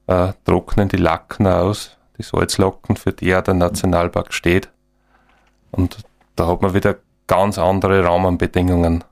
äh, 0.08 0.34
trocknen 0.46 0.90
die 0.90 0.98
Lacken 0.98 1.48
aus, 1.48 1.98
die 2.18 2.24
Salzlacken, 2.24 2.98
für 2.98 3.12
die 3.12 3.28
ja 3.28 3.42
der 3.42 3.54
Nationalpark 3.54 4.34
steht. 4.34 4.70
Und 5.72 5.98
da 6.36 6.48
hat 6.48 6.62
man 6.62 6.74
wieder 6.74 6.98
ganz 7.28 7.58
andere 7.58 8.04
Rahmenbedingungen. 8.04 9.04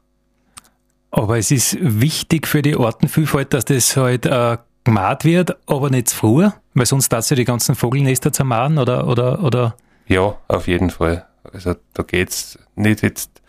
Aber 1.11 1.37
es 1.37 1.51
ist 1.51 1.77
wichtig 1.79 2.47
für 2.47 2.61
die 2.61 2.75
Artenvielfalt, 2.75 3.53
dass 3.53 3.65
das 3.65 3.97
halt 3.97 4.25
äh, 4.25 4.57
gemacht 4.83 5.25
wird, 5.25 5.57
aber 5.67 5.89
nicht 5.89 6.09
zu 6.09 6.15
früh, 6.15 6.49
weil 6.73 6.85
sonst 6.85 7.09
darfst 7.09 7.31
du 7.31 7.35
die 7.35 7.45
ganzen 7.45 7.75
Vogelnester 7.75 8.31
zermachen 8.31 8.77
oder, 8.77 9.07
oder, 9.07 9.43
oder? 9.43 9.75
Ja, 10.07 10.37
auf 10.47 10.67
jeden 10.67 10.89
Fall. 10.89 11.25
Also 11.51 11.75
da 11.93 12.03
geht's 12.03 12.57
nicht 12.75 13.01
jetzt, 13.01 13.40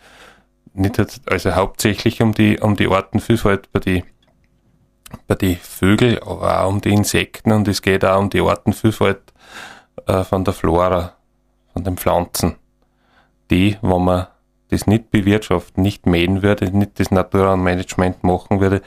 nicht 0.73 0.99
also 1.29 1.55
hauptsächlich 1.55 2.21
um 2.21 2.33
die, 2.33 2.59
um 2.59 2.75
die 2.75 2.87
Artenvielfalt 2.87 3.71
bei 3.71 3.79
die, 3.79 4.03
bei 5.27 5.35
die 5.35 5.55
Vögel, 5.55 6.19
aber 6.21 6.61
auch 6.61 6.69
um 6.69 6.81
die 6.81 6.93
Insekten 6.93 7.51
und 7.51 7.67
es 7.67 7.81
geht 7.81 8.03
auch 8.03 8.19
um 8.19 8.29
die 8.29 8.41
Artenvielfalt 8.41 9.21
äh, 10.07 10.23
von 10.23 10.43
der 10.43 10.53
Flora, 10.53 11.15
von 11.73 11.83
den 11.83 11.97
Pflanzen. 11.97 12.55
Die, 13.51 13.77
wenn 13.81 14.03
man 14.03 14.27
das 14.69 14.87
nicht 14.87 15.11
bewirtschaften, 15.11 15.83
nicht 15.83 16.05
mähen 16.07 16.41
würde, 16.41 16.71
nicht 16.75 16.99
das 16.99 17.11
Naturalmanagement 17.11 18.23
machen 18.23 18.59
würde, 18.59 18.81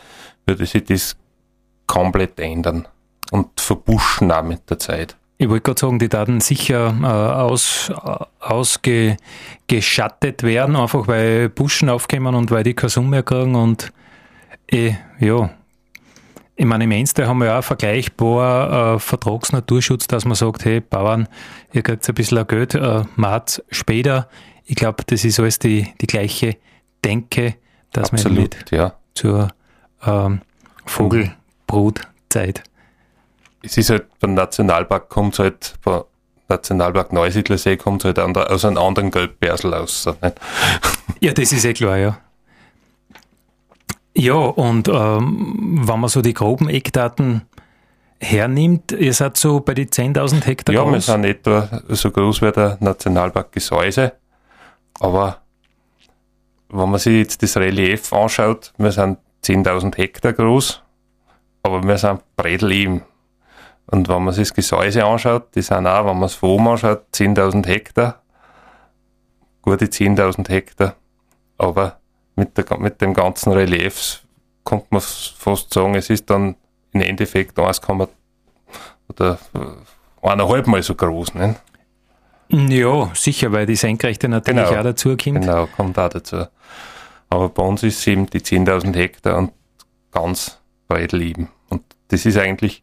würde 0.44 0.66
sich 0.66 0.84
das 0.84 1.16
komplett 1.86 2.40
ändern 2.40 2.88
und 3.30 3.60
verbuschen 3.60 4.32
auch 4.32 4.42
mit 4.42 4.68
der 4.68 4.78
Zeit. 4.78 5.16
Ich 5.38 5.48
wollte 5.48 5.62
gerade 5.62 5.80
sagen, 5.80 5.98
die 5.98 6.08
Daten 6.08 6.40
sicher 6.40 6.96
äh, 7.02 7.06
aus, 7.06 7.92
ausgeschattet 8.40 10.42
werden, 10.42 10.76
einfach 10.76 11.08
weil 11.08 11.50
Buschen 11.50 11.90
aufkommen 11.90 12.34
und 12.34 12.50
weil 12.50 12.62
die 12.62 12.74
keine 12.74 12.90
Summe 12.90 13.08
mehr 13.08 13.22
kriegen 13.22 13.54
und 13.54 13.92
eh, 14.70 14.94
ja, 15.20 15.50
ich 16.58 16.64
meine, 16.64 16.84
im 16.84 16.92
Einstein 16.92 17.28
haben 17.28 17.38
wir 17.38 17.48
ja 17.48 17.58
auch 17.58 17.64
vergleichbar 17.64 18.94
äh, 18.94 18.98
Vertragsnaturschutz, 18.98 20.06
dass 20.06 20.24
man 20.24 20.36
sagt, 20.36 20.64
hey, 20.64 20.80
Bauern, 20.80 21.28
ihr 21.74 21.82
kriegt 21.82 22.08
ein 22.08 22.14
bisschen 22.14 22.46
Geld, 22.46 22.74
äh, 22.74 23.02
macht 23.14 23.62
später. 23.70 24.30
Ich 24.64 24.76
glaube, 24.76 25.04
das 25.06 25.22
ist 25.24 25.38
alles 25.38 25.58
die, 25.58 25.92
die 26.00 26.06
gleiche 26.06 26.56
Denke, 27.04 27.56
dass 27.92 28.10
Absolut, 28.10 28.36
man 28.36 28.42
mit 28.42 28.70
ja. 28.70 28.94
zur 29.12 29.48
ähm, 30.04 30.40
Vogelbrutzeit. 30.86 32.62
Es 33.66 33.76
ist 33.76 33.90
halt, 33.90 34.06
beim 34.20 34.34
Nationalpark 34.34 35.08
kommt 35.08 35.34
es 35.34 35.38
halt, 35.40 35.74
beim 35.84 36.02
Nationalpark 36.48 37.12
Neusiedlersee 37.12 37.76
kommt 37.76 38.04
es 38.04 38.16
halt 38.16 38.36
aus 38.36 38.64
einem 38.64 38.78
anderen 38.78 39.10
Gelbbersel 39.10 39.74
aus. 39.74 40.08
Ja, 41.20 41.32
das 41.32 41.50
ist 41.52 41.64
eh 41.64 41.72
klar, 41.72 41.96
ja. 41.96 42.18
Ja, 44.14 44.34
und 44.34 44.88
ähm, 44.88 45.80
wenn 45.82 46.00
man 46.00 46.08
so 46.08 46.20
die 46.22 46.34
groben 46.34 46.68
Eckdaten 46.68 47.42
hernimmt, 48.20 48.92
ihr 48.92 49.12
seid 49.14 49.36
so 49.36 49.60
bei 49.60 49.74
die 49.74 49.86
10.000 49.86 50.44
Hektar 50.44 50.74
Ja, 50.74 50.82
groß. 50.82 50.92
wir 50.92 51.00
sind 51.00 51.24
etwa 51.24 51.82
so 51.88 52.10
groß 52.10 52.42
wie 52.42 52.52
der 52.52 52.76
Nationalpark 52.80 53.52
Gesäuse, 53.52 54.12
aber 55.00 55.38
wenn 56.68 56.90
man 56.90 56.98
sich 56.98 57.14
jetzt 57.18 57.42
das 57.42 57.56
Relief 57.56 58.12
anschaut, 58.12 58.72
wir 58.78 58.92
sind 58.92 59.18
10.000 59.44 59.96
Hektar 59.96 60.32
groß, 60.32 60.82
aber 61.62 61.82
wir 61.82 61.98
sind 61.98 62.20
Bredel 62.36 62.72
eben. 62.72 63.02
Und 63.88 64.08
wenn 64.08 64.24
man 64.24 64.34
sich 64.34 64.48
das 64.48 64.54
Gesäuse 64.54 65.04
anschaut, 65.04 65.54
die 65.54 65.62
sind 65.62 65.86
auch, 65.86 66.06
wenn 66.06 66.16
man 66.18 66.24
es 66.24 66.34
von 66.34 66.50
oben 66.50 66.68
anschaut, 66.68 67.04
10.000 67.14 67.66
Hektar, 67.66 68.20
gute 69.62 69.86
10.000 69.86 70.48
Hektar, 70.48 70.94
aber 71.58 72.00
mit, 72.34 72.56
der, 72.58 72.78
mit 72.78 73.00
dem 73.00 73.14
ganzen 73.14 73.52
Relief 73.52 74.22
kommt 74.64 74.90
man 74.90 75.00
fast 75.00 75.72
sagen, 75.72 75.94
es 75.94 76.10
ist 76.10 76.28
dann 76.28 76.56
im 76.92 77.00
Endeffekt 77.00 77.58
1, 77.58 77.80
oder 79.08 79.38
eineinhalb 80.22 80.66
Mal 80.66 80.82
so 80.82 80.94
groß. 80.94 81.34
Ne? 81.34 81.54
Ja, 82.48 83.10
sicher, 83.14 83.52
weil 83.52 83.66
die 83.66 83.76
Senkrechte 83.76 84.28
natürlich 84.28 84.68
Genau. 84.68 84.78
auch 84.78 84.84
dazu 84.84 85.10
kommt. 85.10 85.40
Genau, 85.40 85.66
kommt 85.66 85.98
auch 85.98 86.08
dazu. 86.08 86.46
Aber 87.28 87.48
bei 87.48 87.62
uns 87.62 87.82
ist 87.82 87.98
es 87.98 88.06
eben 88.06 88.26
die 88.26 88.40
10.000 88.40 88.94
Hektar 88.96 89.38
und 89.38 89.52
ganz 90.12 90.60
breit 90.88 91.12
lieben. 91.12 91.48
Und 91.68 91.82
das 92.08 92.24
ist 92.26 92.36
eigentlich 92.36 92.82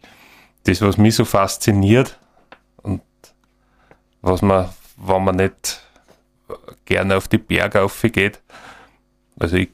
das, 0.64 0.82
was 0.82 0.98
mich 0.98 1.16
so 1.16 1.26
fasziniert 1.26 2.18
und 2.82 3.02
was 4.22 4.42
man, 4.42 4.70
wenn 4.98 5.24
man 5.24 5.36
nicht 5.36 5.82
gerne 6.86 7.18
auf 7.18 7.28
die 7.28 7.38
Berge 7.38 7.88
geht, 8.04 8.42
also 9.40 9.58
ich 9.58 9.70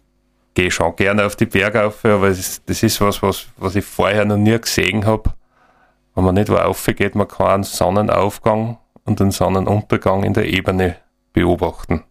gehe 0.54 0.72
schon 0.72 0.96
gerne 0.96 1.26
auf 1.26 1.36
die 1.36 1.46
Berge 1.46 1.86
auf, 1.86 2.04
aber 2.06 2.28
ist, 2.28 2.68
das 2.70 2.84
ist 2.84 3.00
was, 3.02 3.22
was, 3.22 3.48
was 3.58 3.76
ich 3.76 3.86
vorher 3.86 4.26
noch 4.26 4.38
nie 4.38 4.60
gesehen 4.60 5.06
habe. 5.06 5.34
Wenn 6.16 6.24
man 6.26 6.36
nicht 6.36 6.50
wo 6.50 6.56
aufgeht, 6.56 7.16
man 7.16 7.28
kann 7.28 7.48
einen 7.48 7.64
Sonnenaufgang 7.64 8.78
und 9.06 9.22
einen 9.22 9.32
Sonnenuntergang 9.32 10.24
in 10.24 10.34
der 10.34 10.46
Ebene 10.46 10.98
beobachten. 11.34 12.04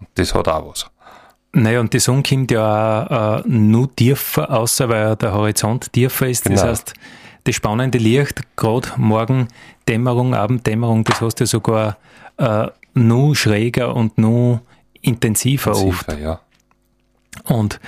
Und 0.00 0.08
das 0.14 0.34
hat 0.34 0.48
auch 0.48 0.70
was. 0.70 0.86
Naja, 1.52 1.80
und 1.80 1.92
die 1.92 2.00
Sonne 2.00 2.22
kommt 2.22 2.50
ja 2.50 3.06
auch 3.06 3.44
äh, 3.44 3.48
nur 3.48 3.94
tiefer, 3.94 4.50
außer 4.50 4.88
weil 4.88 5.14
der 5.16 5.32
Horizont 5.32 5.92
tiefer 5.92 6.28
ist. 6.28 6.46
Das 6.46 6.60
Genau. 6.60 6.70
heißt, 6.70 6.94
das 7.44 7.54
spannende 7.54 7.98
Licht, 7.98 8.56
gerade 8.56 8.88
morgen 8.96 9.48
Dämmerung, 9.88 10.34
Abenddämmerung, 10.34 11.04
das 11.04 11.20
hast 11.20 11.40
du 11.40 11.46
sogar 11.46 11.98
äh, 12.38 12.68
nur 12.94 13.36
schräger 13.36 13.94
und 13.94 14.18
nur 14.18 14.62
intensiver 15.02 15.72
oft. 15.76 16.06
Sicher, 16.06 16.18
ja. 16.18 16.40
Und 17.44 17.80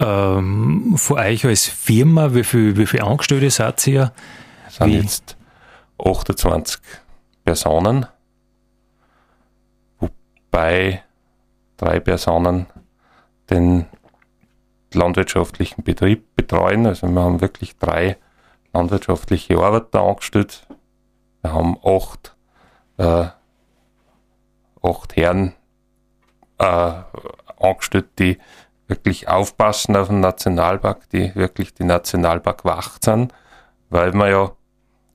ähm, 0.00 0.94
von 0.96 1.18
euch 1.18 1.44
als 1.44 1.66
Firma, 1.66 2.34
wie 2.34 2.44
viel, 2.44 2.76
wie 2.76 2.86
viel 2.86 3.02
Angestellte 3.02 3.50
seid 3.50 3.86
ihr? 3.86 4.12
Es 4.66 4.76
sind 4.76 4.86
Wie? 4.88 4.98
jetzt 4.98 5.36
28 6.04 6.80
Personen, 7.44 8.06
wobei 9.98 11.02
drei 11.76 12.00
Personen 12.00 12.66
den 13.50 13.86
landwirtschaftlichen 14.92 15.84
Betrieb 15.84 16.34
betreuen. 16.34 16.86
Also 16.86 17.06
wir 17.06 17.20
haben 17.20 17.40
wirklich 17.40 17.76
drei 17.76 18.16
landwirtschaftliche 18.76 19.58
Arbeiter 19.58 20.02
angestellt. 20.02 20.66
Wir 21.42 21.52
haben 21.52 21.76
acht, 21.82 22.36
äh, 22.98 23.26
acht 24.82 25.16
Herren 25.16 25.54
äh, 26.58 26.92
angestellt, 27.58 28.06
die 28.18 28.38
wirklich 28.88 29.28
aufpassen 29.28 29.96
auf 29.96 30.08
den 30.08 30.20
Nationalpark, 30.20 31.08
die 31.10 31.34
wirklich 31.34 31.74
die 31.74 31.84
Nationalpark 31.84 32.64
wacht 32.64 33.04
sind, 33.04 33.32
weil 33.90 34.12
man 34.12 34.30
ja 34.30 34.52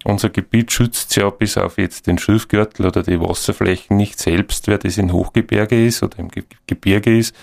unser 0.03 0.29
Gebiet 0.29 0.71
schützt 0.71 1.15
ja 1.15 1.29
bis 1.29 1.57
auf 1.57 1.77
jetzt 1.77 2.07
den 2.07 2.17
Schilfgürtel 2.17 2.87
oder 2.87 3.03
die 3.03 3.21
Wasserflächen 3.21 3.97
nicht 3.97 4.19
selbst, 4.19 4.67
wer 4.67 4.79
das 4.79 4.97
in 4.97 5.13
Hochgebirge 5.13 5.85
ist 5.85 6.01
oder 6.01 6.17
im 6.17 6.29
Gebirge 6.65 7.17
ist, 7.17 7.35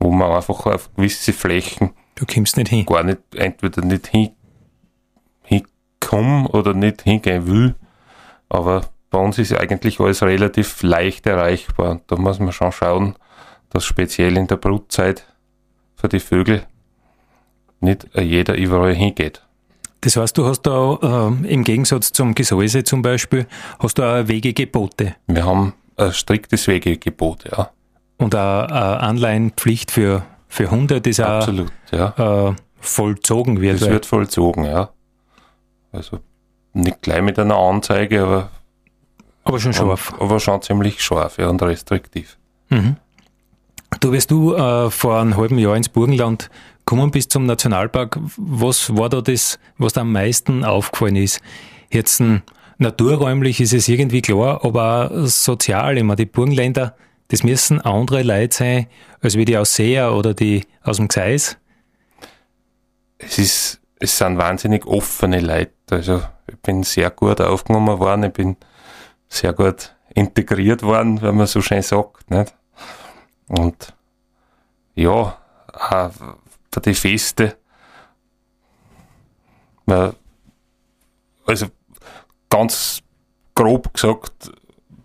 wo 0.00 0.10
man 0.10 0.32
einfach 0.32 0.66
auf 0.66 0.92
gewisse 0.96 1.32
Flächen 1.32 1.94
du 2.16 2.26
kommst 2.26 2.56
nicht 2.56 2.68
hin. 2.68 2.84
gar 2.84 3.02
nicht, 3.02 3.20
entweder 3.34 3.82
nicht 3.82 4.08
hin, 4.08 4.30
hinkommen 6.10 6.46
oder 6.46 6.74
nicht 6.74 7.02
hingehen 7.02 7.46
will. 7.46 7.74
Aber 8.48 8.82
bei 9.10 9.18
uns 9.18 9.38
ist 9.38 9.54
eigentlich 9.54 10.00
alles 10.00 10.22
relativ 10.22 10.82
leicht 10.82 11.26
erreichbar. 11.26 12.00
Da 12.06 12.16
muss 12.16 12.38
man 12.38 12.52
schon 12.52 12.72
schauen, 12.72 13.14
dass 13.70 13.84
speziell 13.84 14.36
in 14.36 14.46
der 14.46 14.56
Brutzeit 14.56 15.26
für 15.94 16.08
die 16.08 16.20
Vögel 16.20 16.62
nicht 17.80 18.08
jeder 18.14 18.56
überall 18.56 18.94
hingeht. 18.94 19.42
Das 20.02 20.16
heißt, 20.16 20.36
du 20.38 20.46
hast 20.46 20.62
da 20.62 20.98
äh, 21.02 21.52
im 21.52 21.62
Gegensatz 21.62 22.12
zum 22.12 22.34
Gesäuse 22.34 22.84
zum 22.84 23.02
Beispiel, 23.02 23.46
hast 23.78 23.98
du 23.98 24.02
auch 24.02 24.28
Wegegebote. 24.28 25.14
Wir 25.26 25.44
haben 25.44 25.74
ein 25.96 26.12
striktes 26.12 26.66
Wegegebot, 26.68 27.44
ja. 27.50 27.70
Und 28.16 28.34
auch 28.34 28.64
eine 28.64 29.00
Anleihenpflicht 29.00 29.90
für, 29.90 30.24
für 30.48 30.70
Hunde, 30.70 31.00
das 31.00 31.20
Absolut, 31.20 31.70
auch 31.92 32.16
ja. 32.18 32.48
äh, 32.48 32.54
vollzogen 32.80 33.60
wird. 33.60 33.80
Das 33.80 33.90
wird 33.90 34.06
vollzogen, 34.06 34.64
ja. 34.64 34.90
Also 35.92 36.20
nicht 36.72 37.02
gleich 37.02 37.22
mit 37.22 37.38
einer 37.38 37.56
Anzeige, 37.56 38.22
aber, 38.22 38.50
aber 39.44 39.58
schon 39.58 39.72
scharf. 39.72 40.12
Und, 40.12 40.20
aber 40.22 40.40
schon 40.40 40.62
ziemlich 40.62 41.02
scharf 41.02 41.38
ja, 41.38 41.48
und 41.48 41.62
restriktiv. 41.62 42.38
Mhm. 42.68 42.96
Du, 43.98 44.12
wirst 44.12 44.30
du 44.30 44.54
äh, 44.54 44.90
vor 44.90 45.20
einem 45.20 45.36
halben 45.36 45.58
Jahr 45.58 45.76
ins 45.76 45.88
Burgenland 45.88 46.48
gekommen 46.78 47.10
bist 47.10 47.32
zum 47.32 47.46
Nationalpark, 47.46 48.18
was 48.36 48.96
war 48.96 49.08
da 49.08 49.20
das, 49.20 49.58
was 49.78 49.92
da 49.92 50.02
am 50.02 50.12
meisten 50.12 50.64
aufgefallen 50.64 51.16
ist? 51.16 51.40
Jetzt 51.90 52.20
ein, 52.20 52.42
naturräumlich 52.78 53.60
ist 53.60 53.72
es 53.72 53.88
irgendwie 53.88 54.22
klar, 54.22 54.64
aber 54.64 55.10
auch 55.12 55.26
sozial, 55.26 55.98
immer 55.98 56.16
die 56.16 56.26
Burgenländer, 56.26 56.96
das 57.28 57.44
müssen 57.44 57.80
andere 57.80 58.22
Leute 58.22 58.56
sein, 58.56 58.86
als 59.20 59.36
wie 59.36 59.44
die 59.44 59.56
Ausseher 59.56 60.14
oder 60.14 60.34
die 60.34 60.64
aus 60.82 60.96
dem 60.96 61.08
Gseis. 61.08 61.58
Es 63.18 63.38
ist, 63.38 63.80
es 64.00 64.18
sind 64.18 64.38
wahnsinnig 64.38 64.86
offene 64.86 65.40
Leute. 65.40 65.72
Also 65.92 66.22
ich 66.46 66.58
bin 66.58 66.82
sehr 66.82 67.10
gut 67.10 67.40
aufgenommen 67.40 67.98
worden, 67.98 68.24
ich 68.24 68.32
bin 68.32 68.56
sehr 69.28 69.52
gut 69.52 69.94
integriert 70.14 70.82
worden, 70.82 71.22
wenn 71.22 71.36
man 71.36 71.46
so 71.46 71.60
schön 71.60 71.82
sagt. 71.82 72.30
Nicht? 72.30 72.54
Und 73.48 73.94
ja, 74.94 75.38
auch 75.72 76.10
für 76.72 76.80
die 76.80 76.94
Feste. 76.94 77.56
Also 81.46 81.66
ganz 82.48 83.00
grob 83.54 83.92
gesagt, 83.92 84.52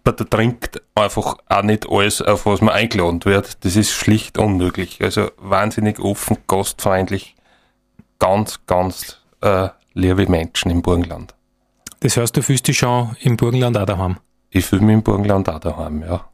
man 0.03 0.15
trinkt 0.29 0.81
einfach 0.93 1.37
auch 1.47 1.63
nicht 1.63 1.89
alles, 1.89 2.21
auf 2.21 2.45
was 2.45 2.61
man 2.61 2.75
eingeladen 2.75 3.25
wird. 3.25 3.65
Das 3.65 3.75
ist 3.75 3.91
schlicht 3.91 4.37
unmöglich. 4.37 5.01
Also 5.01 5.31
wahnsinnig 5.37 5.99
offen, 5.99 6.37
gastfreundlich, 6.47 7.35
ganz, 8.19 8.59
ganz 8.67 9.21
äh, 9.41 9.69
liebe 9.95 10.29
Menschen 10.29 10.69
im 10.69 10.81
Burgenland. 10.81 11.33
Das 12.01 12.17
heißt, 12.17 12.37
du 12.37 12.43
fühlst 12.43 12.67
dich 12.67 12.77
schon 12.77 13.15
im 13.21 13.37
Burgenland 13.37 13.77
auch 13.77 13.85
daheim? 13.85 14.17
Ich 14.51 14.65
fühle 14.65 14.83
mich 14.83 14.93
im 14.93 15.03
Burgenland 15.03 15.49
auch 15.49 15.59
daheim, 15.59 16.03
ja. 16.03 16.29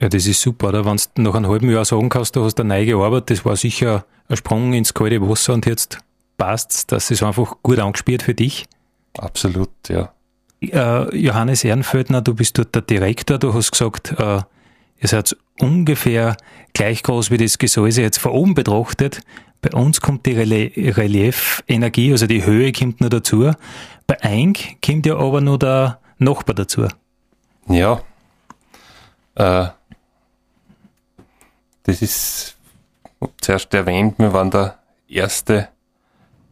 Ja, 0.00 0.08
das 0.08 0.26
ist 0.26 0.40
super, 0.40 0.70
oder? 0.70 0.84
Wenn 0.84 0.96
du 0.96 1.22
nach 1.22 1.34
einem 1.34 1.48
halben 1.48 1.70
Jahr 1.70 1.84
sagen 1.84 2.08
kannst, 2.08 2.34
du 2.34 2.42
hast 2.42 2.58
eine 2.58 2.70
neue 2.70 2.86
gearbeitet, 2.86 3.30
das 3.30 3.44
war 3.44 3.54
sicher 3.54 4.04
ein 4.28 4.36
Sprung 4.36 4.72
ins 4.72 4.94
kalte 4.94 5.20
Wasser 5.20 5.52
und 5.52 5.64
jetzt 5.66 5.98
passt's, 6.38 6.86
das 6.88 7.10
ist 7.12 7.22
einfach 7.22 7.54
gut 7.62 7.78
angespielt 7.78 8.22
für 8.22 8.34
dich. 8.34 8.66
Absolut, 9.16 9.70
ja. 9.88 10.12
Äh, 10.60 11.16
Johannes 11.16 11.62
Ehrenfeldner, 11.62 12.20
du 12.20 12.34
bist 12.34 12.58
dort 12.58 12.74
der 12.74 12.82
Direktor, 12.82 13.38
du 13.38 13.54
hast 13.54 13.70
gesagt, 13.70 14.12
äh, 14.18 14.40
ihr 15.02 15.08
seid 15.08 15.36
ungefähr 15.60 16.36
gleich 16.72 17.02
groß 17.02 17.30
wie 17.30 17.36
das 17.36 17.58
Gesäuse 17.58 18.02
jetzt 18.02 18.18
von 18.18 18.32
oben 18.32 18.54
betrachtet. 18.54 19.20
Bei 19.60 19.70
uns 19.70 20.00
kommt 20.00 20.26
die 20.26 20.32
Reliefenergie, 20.32 22.12
also 22.12 22.26
die 22.26 22.44
Höhe 22.44 22.72
kommt 22.72 23.00
nur 23.00 23.10
dazu. 23.10 23.52
Bei 24.06 24.22
Eink 24.22 24.82
kommt 24.84 25.06
ja 25.06 25.16
aber 25.16 25.40
nur 25.40 25.58
der 25.58 26.00
Nachbar 26.18 26.54
dazu. 26.54 26.86
Ja. 27.68 28.00
Äh, 29.34 29.68
das 31.84 32.02
ist 32.02 32.56
zuerst 33.40 33.72
erwähnt, 33.74 34.18
wir 34.18 34.32
waren 34.32 34.50
der 34.50 34.78
erste 35.08 35.68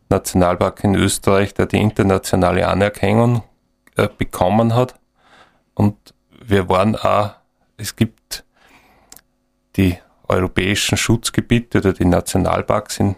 Nationalpark 0.09 0.85
in 0.85 0.95
Österreich, 0.95 1.55
der 1.55 1.67
die 1.67 1.79
internationale 1.79 2.67
Anerkennung 2.67 3.43
äh, 3.97 4.09
bekommen 4.17 4.75
hat. 4.75 4.95
Und 5.75 5.97
wir 6.45 6.69
waren 6.69 6.97
auch, 6.97 7.35
es 7.81 7.97
gibt 7.97 8.45
die 9.77 9.97
europäischen 10.29 10.97
Schutzgebiete 10.97 11.79
oder 11.79 11.93
die 11.93 12.05
Nationalparks 12.05 13.01
in 13.01 13.17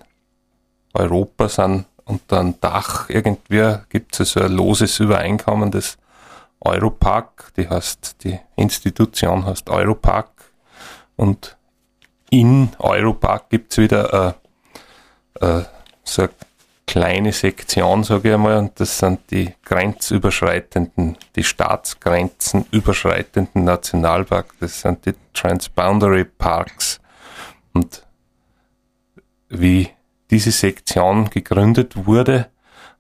Europa 0.95 1.49
sind 1.49 1.87
unter 2.05 2.41
einem 2.41 2.61
Dach. 2.61 3.09
Irgendwie, 3.09 3.77
gibt 3.89 4.15
es 4.15 4.21
also 4.37 4.41
ein 4.41 4.53
loses 4.53 5.01
Übereinkommen 5.01 5.71
des 5.71 5.99
Europark, 6.61 7.53
die 7.57 7.69
heißt, 7.69 8.23
die 8.25 8.39
Institution 8.57 9.45
heißt 9.45 9.69
Europark. 9.69 10.31
Und 11.17 11.57
in 12.31 12.71
Europark 12.79 13.51
gibt 13.51 13.73
es 13.73 13.79
wieder 13.79 14.37
äh, 15.41 15.47
äh, 15.47 15.65
so 16.05 16.23
eine 16.23 16.31
kleine 16.87 17.33
Sektion, 17.33 18.05
sage 18.05 18.29
ich 18.29 18.35
einmal, 18.35 18.59
und 18.59 18.79
das 18.79 18.99
sind 18.99 19.21
die 19.31 19.55
grenzüberschreitenden, 19.65 21.17
die 21.37 21.45
Staatsgrenzen 21.45 22.67
überschreitenden 22.71 23.65
Nationalparks, 23.65 24.55
das 24.61 24.81
sind 24.81 25.07
die 25.07 25.15
Transboundary 25.33 26.25
Parks. 26.25 27.01
Und 27.73 28.05
wie 29.49 29.91
diese 30.31 30.51
Sektion 30.51 31.31
gegründet 31.31 32.07
wurde, 32.07 32.49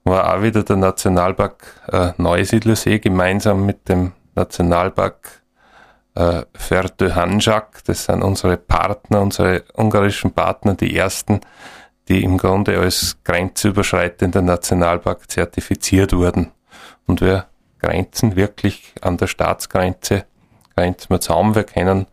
war 0.05 0.35
auch 0.35 0.42
wieder 0.42 0.62
der 0.62 0.77
Nationalpark 0.77 1.81
äh, 1.88 2.12
Neusiedlersee 2.16 2.99
gemeinsam 2.99 3.64
mit 3.64 3.88
dem 3.88 4.12
Nationalpark 4.35 5.42
äh, 6.14 6.42
Ferde 6.55 7.14
Hanjak, 7.14 7.85
das 7.85 8.05
sind 8.05 8.23
unsere 8.23 8.57
Partner, 8.57 9.23
unsere 9.23 9.64
ungarischen 9.75 10.33
Partner, 10.33 10.75
die 10.75 10.97
ersten, 10.97 11.40
die 12.09 12.23
im 12.25 12.38
Grunde 12.38 12.79
als 12.79 13.19
grenzüberschreitender 13.25 14.43
Nationalpark 14.43 15.31
zertifiziert 15.31 16.12
wurden. 16.12 16.51
Und 17.07 17.21
wir 17.21 17.47
grenzen 17.79 18.37
wirklich 18.37 18.95
an 19.01 19.17
der 19.17 19.27
Staatsgrenze, 19.27 20.25
grenzen 20.75 21.11
wir 21.11 21.21
zusammen. 21.21 21.55
Wir 21.55 21.65
können 21.65 22.07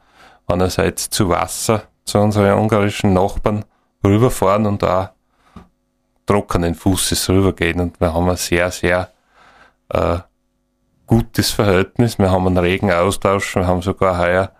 einerseits 0.47 1.09
zu 1.09 1.29
Wasser, 1.29 1.83
zu 2.05 2.19
unseren 2.19 2.57
ungarischen 2.57 3.13
Nachbarn 3.13 3.65
rüberfahren 4.03 4.65
und 4.65 4.83
da 4.83 5.13
trockenen 6.25 6.75
Fußes 6.75 7.29
rübergehen. 7.29 7.79
Und 7.79 7.99
wir 7.99 8.13
haben 8.13 8.29
ein 8.29 8.37
sehr, 8.37 8.71
sehr 8.71 9.09
äh, 9.89 10.19
gutes 11.07 11.51
Verhältnis. 11.51 12.19
Wir 12.19 12.31
haben 12.31 12.45
einen 12.45 12.57
regen 12.57 12.91
Austausch. 12.91 13.55
Wir 13.55 13.65
haben 13.65 13.81
sogar 13.81 14.17
heuer 14.19 14.51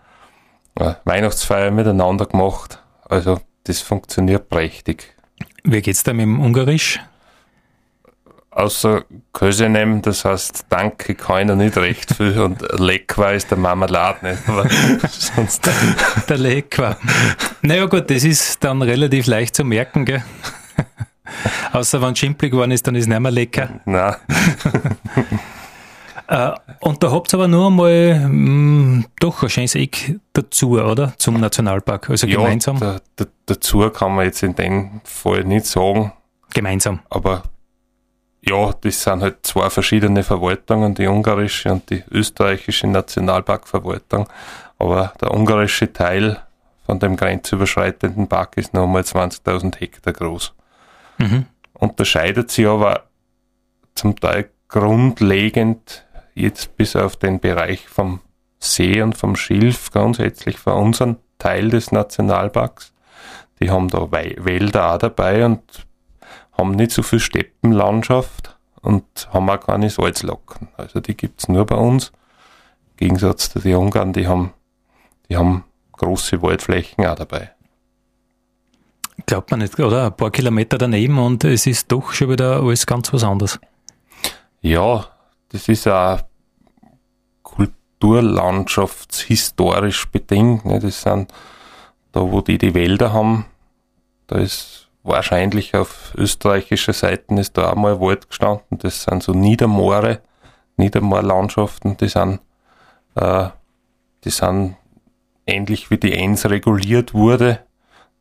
äh, 0.74 0.94
Weihnachtsfeier 1.04 1.70
miteinander 1.70 2.26
gemacht. 2.26 2.82
Also 3.08 3.40
das 3.64 3.80
funktioniert 3.80 4.48
prächtig. 4.48 5.14
Wie 5.64 5.82
geht's 5.82 6.02
da 6.02 6.12
mit 6.12 6.22
dem 6.22 6.40
Ungarisch? 6.40 7.00
Außer 8.52 9.04
Kösenem, 9.32 10.02
das 10.02 10.24
heißt 10.24 10.66
Danke 10.68 11.14
kann 11.14 11.48
ich 11.48 11.54
nicht 11.54 11.76
recht 11.76 12.14
viel 12.14 12.40
und 12.40 12.60
Lekwa 12.80 13.30
ist 13.30 13.50
der 13.50 13.58
Marmelade 13.58 14.30
nicht, 14.30 14.48
aber 14.48 14.68
sonst. 15.08 15.66
Der, 15.66 15.72
der 16.28 16.38
Lekwa. 16.38 16.96
Naja 17.62 17.86
gut, 17.86 18.10
das 18.10 18.24
ist 18.24 18.62
dann 18.64 18.82
relativ 18.82 19.26
leicht 19.26 19.54
zu 19.54 19.64
merken, 19.64 20.04
gell? 20.04 20.24
Außer 21.72 22.02
wenn 22.02 22.16
schimpflich 22.16 22.50
geworden 22.50 22.72
ist, 22.72 22.86
dann 22.86 22.96
ist 22.96 23.02
es 23.02 23.08
nicht 23.08 23.20
mehr 23.20 23.30
lecker. 23.30 23.80
Nein. 23.84 24.16
Äh, 26.30 26.52
und 26.78 27.02
da 27.02 27.10
habt 27.10 27.34
ihr 27.34 27.38
aber 27.38 27.48
nur 27.48 27.66
einmal 27.66 28.20
mh, 28.20 28.28
mm, 28.28 29.04
doch 29.18 29.42
ein 29.42 29.48
schönes 29.50 29.74
Eck 29.74 30.20
dazu, 30.32 30.80
oder? 30.80 31.12
Zum 31.18 31.40
Nationalpark, 31.40 32.08
also 32.08 32.28
ja, 32.28 32.36
gemeinsam. 32.36 32.78
Da, 32.78 33.00
da, 33.16 33.24
dazu 33.46 33.90
kann 33.90 34.14
man 34.14 34.26
jetzt 34.26 34.44
in 34.44 34.54
dem 34.54 35.00
Fall 35.02 35.42
nicht 35.42 35.66
sagen. 35.66 36.12
Gemeinsam. 36.54 37.00
Aber 37.10 37.42
ja, 38.42 38.72
das 38.80 39.02
sind 39.02 39.22
halt 39.22 39.38
zwei 39.44 39.70
verschiedene 39.70 40.22
Verwaltungen, 40.22 40.94
die 40.94 41.08
ungarische 41.08 41.72
und 41.72 41.90
die 41.90 42.04
österreichische 42.12 42.86
Nationalparkverwaltung. 42.86 44.28
Aber 44.78 45.12
der 45.20 45.34
ungarische 45.34 45.92
Teil 45.92 46.40
von 46.86 47.00
dem 47.00 47.16
grenzüberschreitenden 47.16 48.28
Park 48.28 48.56
ist 48.56 48.72
nochmal 48.72 49.02
20.000 49.02 49.80
Hektar 49.80 50.12
groß. 50.12 50.54
Mhm. 51.18 51.46
Unterscheidet 51.72 52.52
sich 52.52 52.68
aber 52.68 53.06
zum 53.96 54.14
Teil 54.14 54.48
grundlegend 54.68 56.06
jetzt 56.40 56.76
bis 56.76 56.96
auf 56.96 57.16
den 57.16 57.40
Bereich 57.40 57.88
vom 57.88 58.20
See 58.58 59.00
und 59.02 59.16
vom 59.16 59.36
Schilf 59.36 59.90
grundsätzlich 59.90 60.58
für 60.58 60.74
unseren 60.74 61.16
Teil 61.38 61.70
des 61.70 61.92
Nationalparks. 61.92 62.92
Die 63.60 63.70
haben 63.70 63.88
da 63.88 64.10
Wälder 64.10 64.94
auch 64.94 64.98
dabei 64.98 65.44
und 65.44 65.62
haben 66.52 66.72
nicht 66.72 66.92
so 66.92 67.02
viel 67.02 67.20
Steppenlandschaft 67.20 68.56
und 68.82 69.28
haben 69.32 69.48
auch 69.50 69.60
keine 69.60 69.90
Salzlocken. 69.90 70.68
Also 70.76 71.00
die 71.00 71.16
gibt's 71.16 71.48
nur 71.48 71.66
bei 71.66 71.76
uns. 71.76 72.12
Im 72.92 72.96
Gegensatz 72.96 73.50
zu 73.50 73.58
den 73.58 73.76
Ungarn, 73.76 74.12
die 74.12 74.26
haben, 74.26 74.52
die 75.28 75.36
haben 75.36 75.64
große 75.92 76.42
Waldflächen 76.42 77.06
auch 77.06 77.14
dabei. 77.14 77.52
Glaubt 79.26 79.50
man 79.50 79.60
nicht, 79.60 79.78
oder? 79.78 80.06
Ein 80.06 80.16
paar 80.16 80.30
Kilometer 80.30 80.78
daneben 80.78 81.18
und 81.18 81.44
es 81.44 81.66
ist 81.66 81.92
doch 81.92 82.12
schon 82.12 82.30
wieder 82.30 82.60
alles 82.60 82.86
ganz 82.86 83.12
was 83.12 83.22
anderes. 83.22 83.60
Ja, 84.62 85.06
das 85.50 85.68
ist 85.68 85.86
auch 85.86 86.20
kulturlandschaftshistorisch 88.00 90.10
bedingt. 90.10 90.64
Ne? 90.64 90.80
Das 90.80 91.02
sind 91.02 91.32
da, 92.12 92.20
wo 92.20 92.40
die 92.40 92.58
die 92.58 92.74
Wälder 92.74 93.12
haben, 93.12 93.46
da 94.26 94.38
ist 94.38 94.88
wahrscheinlich 95.02 95.76
auf 95.76 96.12
österreichischer 96.16 96.92
Seite 96.92 97.34
ist 97.36 97.56
da 97.56 97.70
auch 97.70 97.76
mal 97.76 98.00
Wald 98.00 98.28
gestanden. 98.28 98.78
Das 98.78 99.04
sind 99.04 99.22
so 99.22 99.32
Niedermoore, 99.32 100.20
Niedermoorlandschaften, 100.76 101.96
die 101.96 102.08
sind, 102.08 102.40
äh, 103.14 103.48
die 104.24 104.30
sind 104.30 104.76
ähnlich 105.46 105.90
wie 105.90 105.98
die 105.98 106.14
Enns 106.14 106.48
reguliert 106.48 107.14
wurde, 107.14 107.60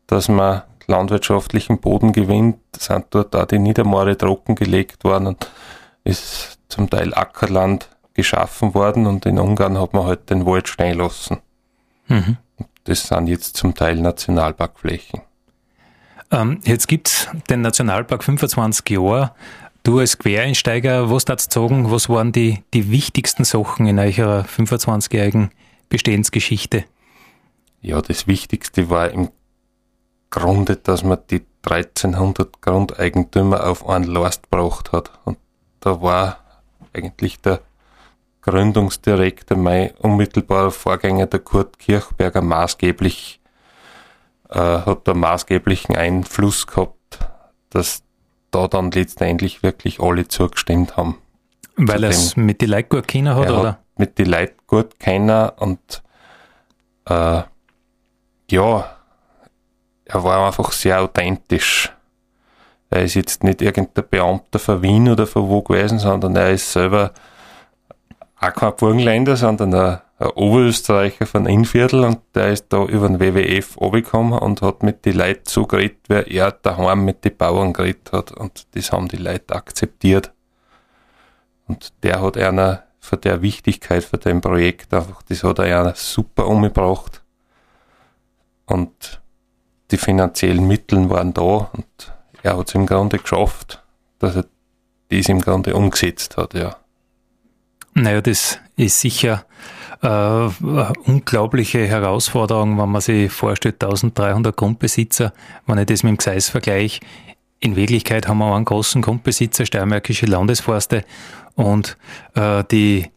dass 0.08 0.30
man 0.30 0.63
landwirtschaftlichen 0.88 1.80
Boden 1.80 2.13
gewinnt, 2.13 2.60
sind 2.76 3.08
dort 3.12 3.36
auch 3.36 3.46
die 3.46 3.60
Niedermoore 3.60 4.18
trockengelegt 4.18 5.04
worden 5.04 5.28
und 5.28 5.52
ist 6.04 6.58
zum 6.70 6.89
Teil 6.89 7.13
Ackerland 7.13 7.89
geschaffen 8.19 8.73
worden 8.73 9.05
und 9.05 9.25
in 9.25 9.39
Ungarn 9.39 9.79
hat 9.79 9.93
man 9.93 10.05
halt 10.05 10.29
den 10.29 10.45
Wald 10.45 10.67
stehen 10.67 10.97
lassen. 10.97 11.38
Mhm. 12.08 12.38
Das 12.84 13.08
sind 13.08 13.27
jetzt 13.27 13.55
zum 13.58 13.75
Teil 13.75 13.97
Nationalparkflächen. 13.97 15.21
Ähm, 16.32 16.60
jetzt 16.63 16.88
gibt's 16.88 17.27
den 17.49 17.62
Nationalpark 17.62 18.23
25 18.23 18.89
Jahre. 18.89 19.34
Du 19.84 19.99
als 19.99 20.17
Quereinsteiger, 20.17 21.10
was 21.10 21.25
darfst 21.25 21.55
du 21.55 21.62
sagen, 21.62 21.91
was 21.91 22.10
waren 22.10 22.32
die, 22.32 22.63
die 22.73 22.91
wichtigsten 22.91 23.45
Sachen 23.45 23.88
in 23.88 23.97
eurer 23.97 24.43
25-jährigen 24.43 25.51
Bestehensgeschichte? 25.88 26.84
Ja, 27.82 28.01
das 28.01 28.27
Wichtigste 28.27 28.89
war 28.89 29.10
im 29.10 29.29
Grunde, 30.29 30.75
dass 30.75 31.03
man 31.03 31.19
die 31.29 31.43
1300 31.63 32.62
Grundeigentümer 32.62 33.65
auf 33.67 33.88
einen 33.88 34.05
Last 34.05 34.49
braucht 34.49 34.91
hat. 34.91 35.12
Und 35.25 35.38
da 35.79 36.01
war 36.01 36.39
eigentlich 36.93 37.39
der 37.41 37.62
Gründungsdirektor, 38.41 39.58
mein 39.58 39.91
unmittelbarer 39.99 40.71
Vorgänger, 40.71 41.28
der 41.28 41.39
Kurt 41.39 41.78
Kirchberger, 41.80 42.41
maßgeblich, 42.41 43.39
äh, 44.49 44.60
hat 44.60 45.08
da 45.08 45.13
maßgeblichen 45.13 45.95
Einfluss 45.95 46.67
gehabt, 46.67 47.19
dass 47.69 48.04
da 48.52 48.67
dann 48.67 48.91
letztendlich 48.91 49.62
wirklich 49.62 49.99
alle 49.99 50.28
zugestimmt 50.28 50.97
haben. 50.97 51.17
Weil 51.75 52.04
er 52.04 52.10
es 52.10 52.36
mit 52.36 52.62
den 52.62 52.69
Leuten 52.71 52.89
gut 52.89 53.08
kennen 53.08 53.36
hat, 53.36 53.49
oder? 53.49 53.67
Hat 53.69 53.80
mit 53.97 54.17
den 54.17 54.28
Leuten 54.28 54.58
gut 54.65 54.99
kennen 54.99 55.49
und 55.58 56.02
äh, 57.06 57.43
ja, 58.52 58.95
er 60.06 60.23
war 60.23 60.47
einfach 60.47 60.71
sehr 60.71 61.02
authentisch. 61.02 61.93
Er 62.89 63.04
ist 63.04 63.13
jetzt 63.13 63.43
nicht 63.43 63.62
irgendein 63.62 64.06
Beamter 64.10 64.58
von 64.58 64.82
Wien 64.82 65.10
oder 65.10 65.28
von 65.28 65.47
wo 65.47 65.62
gewesen, 65.62 65.99
sondern 65.99 66.36
er 66.36 66.52
ist 66.52 66.71
selber 66.71 67.13
auch 68.39 68.54
kein 68.54 68.75
Burgenländer, 68.75 69.36
sondern 69.36 69.73
ein, 69.73 69.99
ein 70.17 70.30
Oberösterreicher 70.30 71.25
von 71.25 71.45
Innviertel 71.45 72.04
und 72.04 72.19
der 72.36 72.49
ist 72.49 72.67
da 72.69 72.86
über 72.86 73.08
den 73.08 73.19
WWF 73.19 73.78
runtergekommen 73.80 74.39
und 74.39 74.62
hat 74.62 74.84
mit 74.84 75.06
den 75.06 75.17
Leuten 75.17 75.45
so 75.45 75.65
geredet, 75.65 75.99
wie 76.08 76.38
er 76.38 76.52
daheim 76.52 77.06
mit 77.06 77.25
den 77.25 77.36
Bauern 77.36 77.73
geredet 77.73 78.12
hat 78.12 78.32
und 78.32 78.67
das 78.75 78.91
haben 78.91 79.08
die 79.08 79.17
Leute 79.17 79.56
akzeptiert. 79.56 80.32
Und 81.67 81.93
der 82.04 82.21
hat 82.21 82.38
einer 82.38 82.84
von 82.99 83.21
der 83.21 83.41
Wichtigkeit 83.41 84.04
von 84.04 84.19
dem 84.19 84.41
Projekt 84.41 84.93
einfach, 84.93 85.21
das 85.23 85.43
hat 85.43 85.60
er 85.60 85.82
einer 85.82 85.95
super 85.95 86.47
umgebracht 86.47 87.21
und 88.65 89.21
die 89.91 89.97
finanziellen 89.97 90.67
Mittel 90.67 91.10
waren 91.10 91.34
da 91.34 91.69
und 91.73 91.86
er 92.43 92.58
hat 92.58 92.69
es 92.69 92.75
im 92.75 92.86
Grunde 92.86 93.17
geschafft, 93.17 93.84
dass 94.19 94.36
er 94.36 94.45
das 95.10 95.28
im 95.28 95.41
Grunde 95.41 95.75
umgesetzt 95.75 96.38
hat, 96.38 96.54
ja. 96.54 96.75
Naja, 97.93 98.21
das 98.21 98.60
ist 98.75 99.02
sicher 99.02 99.45
äh, 100.02 100.08
unglaubliche 101.06 101.86
Herausforderung, 101.88 102.80
wenn 102.80 102.89
man 102.89 103.02
sich 103.02 103.32
vorstellt, 103.32 103.84
1300 103.84 104.56
Grundbesitzer, 104.56 105.34
wenn 105.65 105.78
ich 105.78 105.86
das 105.88 106.04
mit 106.04 106.12
dem 106.12 106.17
Gseis 106.17 106.49
vergleiche. 106.49 107.02
In 107.60 107.75
Wirklichkeit 107.75 108.28
haben 108.28 108.38
wir 108.38 108.56
einen 108.56 108.63
großen 108.63 109.02
Grundbesitzer, 109.02 109.65
Steiermärkische 109.65 110.25
Landesforste, 110.25 111.04
und 111.56 111.97
äh, 112.36 112.63
die 112.71 113.08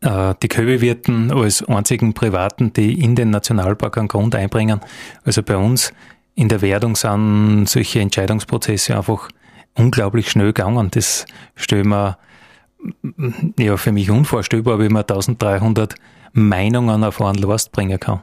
äh, 0.00 0.34
die 0.42 0.48
Köbewirten 0.48 1.30
als 1.30 1.62
einzigen 1.64 2.14
Privaten, 2.14 2.72
die 2.72 3.00
in 3.00 3.14
den 3.14 3.30
Nationalpark 3.30 3.98
einen 3.98 4.08
Grund 4.08 4.34
einbringen. 4.34 4.80
Also 5.24 5.42
bei 5.42 5.56
uns 5.56 5.92
in 6.34 6.48
der 6.48 6.62
Wertung 6.62 6.96
sind 6.96 7.66
solche 7.68 8.00
Entscheidungsprozesse 8.00 8.96
einfach 8.96 9.28
unglaublich 9.74 10.30
schnell 10.30 10.48
gegangen. 10.48 10.88
Das 10.90 11.26
stellen 11.56 11.88
wir 11.88 12.16
ja, 13.58 13.76
für 13.76 13.92
mich 13.92 14.10
unvorstellbar, 14.10 14.78
wie 14.78 14.88
man 14.88 15.02
1300 15.02 15.94
Meinungen 16.32 17.04
auf 17.04 17.20
einen 17.20 17.38
Last 17.38 17.72
bringen 17.72 17.98
kann. 17.98 18.22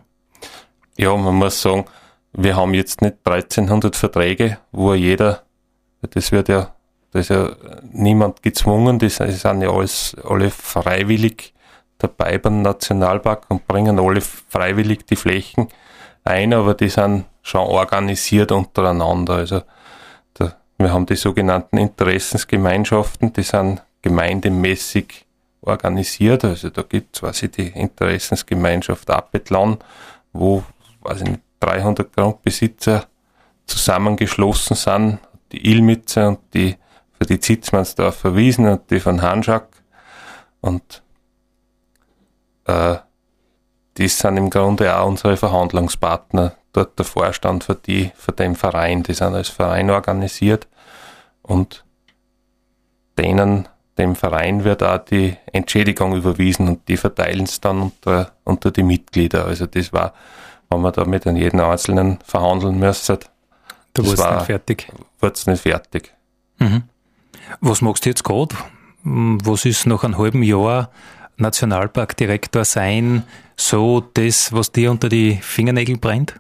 Ja, 0.98 1.16
man 1.16 1.36
muss 1.36 1.62
sagen, 1.62 1.86
wir 2.34 2.56
haben 2.56 2.74
jetzt 2.74 3.02
nicht 3.02 3.16
1300 3.24 3.96
Verträge, 3.96 4.58
wo 4.72 4.94
jeder, 4.94 5.44
das 6.02 6.32
wird 6.32 6.50
ja, 6.50 6.74
da 7.12 7.20
ist 7.20 7.30
ja 7.30 7.50
niemand 7.92 8.42
gezwungen, 8.42 9.00
das 9.00 9.16
sind 9.18 9.62
ja 9.62 9.70
alles, 9.70 10.16
alle 10.24 10.50
freiwillig 10.50 11.54
dabei 11.98 12.38
beim 12.38 12.62
Nationalpark 12.62 13.46
und 13.50 13.68
bringen 13.68 14.00
alle 14.00 14.22
freiwillig 14.22 15.06
die 15.06 15.16
Flächen 15.16 15.70
ein, 16.24 16.54
aber 16.54 16.74
die 16.74 16.90
sind 16.90 17.26
schon 17.42 17.62
organisiert 17.62 18.52
untereinander. 18.52 19.36
Also 19.36 19.62
da, 20.34 20.56
wir 20.78 20.92
haben 20.92 21.06
die 21.06 21.16
sogenannten 21.16 21.78
Interessensgemeinschaften, 21.78 23.32
die 23.32 23.44
sind 23.44 23.82
gemeindemäßig 24.06 25.26
organisiert. 25.62 26.46
Also 26.46 26.70
da 26.70 26.84
gibt 26.84 27.16
es 27.16 27.22
quasi 27.22 27.50
die 27.50 27.70
Interessensgemeinschaft 27.70 29.10
Apetlan, 29.10 29.80
wo 30.32 30.64
weiß 31.02 31.22
ich 31.22 31.30
nicht, 31.30 31.42
300 31.62 32.14
Grundbesitzer 32.14 33.08
zusammengeschlossen 33.66 34.76
sind. 34.76 35.20
Die 35.52 35.72
Ilmitzer 35.72 36.28
und 36.28 36.40
die 36.54 36.78
für 37.18 37.26
die 37.26 37.40
Zitzmannsdorfer 37.40 38.36
Wiesen 38.36 38.68
und 38.68 38.92
die 38.92 39.00
von 39.00 39.22
Hanschak. 39.24 39.70
Und 40.62 41.02
äh, 42.66 42.98
die 43.98 44.08
sind 44.08 44.38
im 44.38 44.52
Grunde 44.52 44.96
auch 44.96 45.08
unsere 45.08 45.38
Verhandlungspartner. 45.38 46.56
Dort 46.74 47.00
der 47.00 47.06
Vorstand 47.06 47.64
für 47.64 47.76
die, 47.76 48.12
für 48.16 48.34
den 48.34 48.56
Verein, 48.56 49.02
die 49.02 49.14
sind 49.14 49.34
als 49.34 49.50
Verein 49.50 49.90
organisiert 49.90 50.68
und 51.42 51.86
denen 53.18 53.70
dem 53.98 54.16
Verein 54.16 54.64
wird 54.64 54.84
auch 54.84 54.98
die 54.98 55.38
Entschädigung 55.52 56.16
überwiesen 56.16 56.68
und 56.68 56.88
die 56.88 56.98
verteilen 56.98 57.44
es 57.44 57.62
dann 57.62 57.82
unter, 57.82 58.32
unter 58.44 58.72
die 58.72 58.84
Mitglieder. 58.84 59.46
Also 59.46 59.66
das 59.66 59.94
war, 59.94 60.14
wenn 60.70 60.82
man 60.82 60.94
da 60.94 61.06
mit 61.06 61.26
jedem 61.26 61.62
Einzelnen 61.62 62.20
verhandeln 62.26 62.78
müsste, 62.78 63.20
da 63.94 64.04
war 64.04 64.14
es 64.14 64.20
nicht 64.20 64.46
fertig. 64.46 64.92
Wird's 65.20 65.48
nicht 65.48 65.62
fertig. 65.62 66.14
Mhm. 66.60 66.84
Was 67.62 67.82
machst 67.82 68.06
du 68.06 68.10
jetzt 68.10 68.24
gerade? 68.24 68.56
Was 69.04 69.66
ist 69.66 69.86
nach 69.86 70.04
einem 70.04 70.18
halben 70.18 70.44
Jahr 70.44 70.90
Nationalparkdirektor 71.38 72.66
sein 72.66 73.24
so 73.56 74.02
das, 74.02 74.52
was 74.52 74.72
dir 74.72 74.92
unter 74.92 75.10
die 75.10 75.36
Fingernägel 75.36 75.98
brennt? 75.98 76.36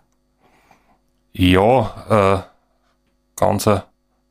Ja, 1.31 2.43
äh, 2.45 3.39
ganz, 3.39 3.69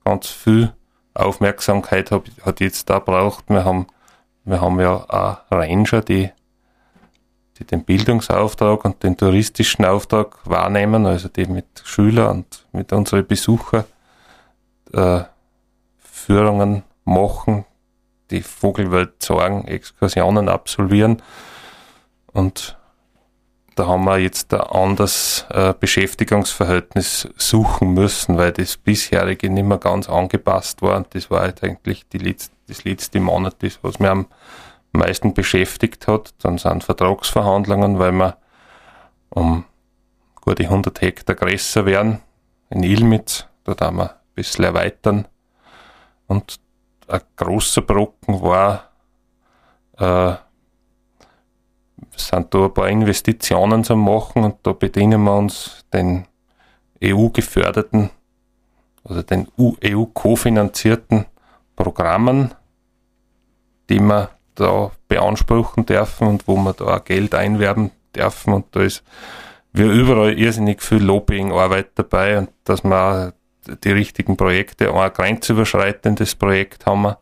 ganz 0.05 0.29
viel 0.29 0.73
Aufmerksamkeit 1.15 2.11
hab, 2.11 2.25
hat 2.43 2.61
jetzt 2.61 2.91
da 2.91 2.99
braucht. 2.99 3.49
Wir 3.49 3.65
haben, 3.65 3.87
wir 4.45 4.61
haben 4.61 4.81
ja 4.81 4.97
auch 5.09 5.39
Ranger, 5.51 6.01
die, 6.03 6.31
die 7.59 7.65
den 7.65 7.85
Bildungsauftrag 7.85 8.85
und 8.85 9.03
den 9.03 9.17
touristischen 9.17 9.85
Auftrag 9.85 10.39
wahrnehmen, 10.45 11.07
also 11.07 11.29
die 11.29 11.47
mit 11.47 11.83
Schülern 11.85 12.39
und 12.39 12.67
mit 12.73 12.93
unseren 12.93 13.27
Besuchern 13.27 13.85
äh, 14.93 15.23
Führungen 15.99 16.83
machen, 17.05 17.65
die 18.31 18.43
Vogelwelt 18.43 19.23
zeigen, 19.23 19.67
Exkursionen 19.67 20.49
absolvieren. 20.49 21.23
Und 22.33 22.77
da 23.75 23.87
haben 23.87 24.05
wir 24.05 24.19
jetzt 24.19 24.55
ein 24.55 24.61
anderes 24.61 25.47
äh, 25.51 25.75
Beschäftigungsverhältnis 25.79 27.29
suchen 27.37 27.95
müssen, 27.95 28.37
weil 28.37 28.53
das 28.53 28.77
bisherige 28.77 29.51
nicht 29.51 29.65
mehr 29.65 29.79
ganz 29.79 30.09
angepasst 30.09 30.83
war 30.83 30.97
und 30.97 31.15
das 31.15 31.31
war 31.31 31.41
halt 31.41 31.63
eigentlich 31.63 32.09
die 32.09 32.19
letzte, 32.19 32.55
das 32.69 32.85
letzte 32.85 33.21
Monat, 33.21 33.57
das, 33.61 33.79
was 33.83 33.99
mir 33.99 34.11
am 34.11 34.27
meisten 34.93 35.35
beschäftigt 35.35 36.07
hat. 36.07 36.35
Dann 36.43 36.59
sind 36.59 36.85
Vertragsverhandlungen, 36.85 37.99
weil 37.99 38.13
wir 38.13 38.37
um 39.31 39.65
gute 40.41 40.65
100 40.65 41.01
Hektar 41.01 41.35
größer 41.35 41.85
werden 41.85 42.21
in 42.71 42.83
Ilmitz. 42.83 43.47
Da 43.65 43.75
haben 43.81 43.97
wir 43.97 44.11
ein 44.11 44.17
bisschen 44.35 44.65
erweitern. 44.65 45.27
Und 46.27 46.61
ein 47.09 47.21
großer 47.37 47.83
Brocken 47.83 48.41
war, 48.41 48.91
äh, 49.99 50.35
sind 52.17 52.53
da 52.55 52.65
ein 52.65 52.75
paar 52.75 52.89
Investitionen 52.89 53.85
zu 53.85 53.97
machen 53.97 54.45
und 54.45 54.57
da 54.63 54.73
bedienen 54.73 55.23
wir 55.25 55.37
uns 55.37 55.85
den 55.93 56.27
EU-geförderten 57.03 58.11
oder 59.05 59.23
den 59.23 59.49
EU-kofinanzierten 59.59 61.27
Programmen, 61.77 62.55
die 63.91 64.01
wir 64.01 64.31
da 64.55 64.91
beanspruchen 65.09 65.85
dürfen 65.87 66.29
und 66.29 66.49
wo 66.49 66.57
wir 66.57 66.73
da 66.73 66.97
auch 66.97 67.05
Geld 67.05 67.35
einwerben 67.35 67.91
dürfen. 68.15 68.55
Und 68.55 68.67
da 68.73 68.83
ist 68.83 69.03
wie 69.73 69.83
überall 69.83 70.39
irrsinnig 70.39 70.83
viel 70.83 71.03
Lobbying-Arbeit 71.03 71.91
dabei 71.97 72.39
und 72.39 72.51
dass 72.65 72.85
wir 72.85 73.35
die 73.67 73.91
richtigen 73.91 74.37
Projekte, 74.37 74.93
auch 74.93 75.01
ein 75.01 75.13
grenzüberschreitendes 75.13 76.37
Projekt 76.37 76.87
haben 76.87 77.03
wir. 77.03 77.19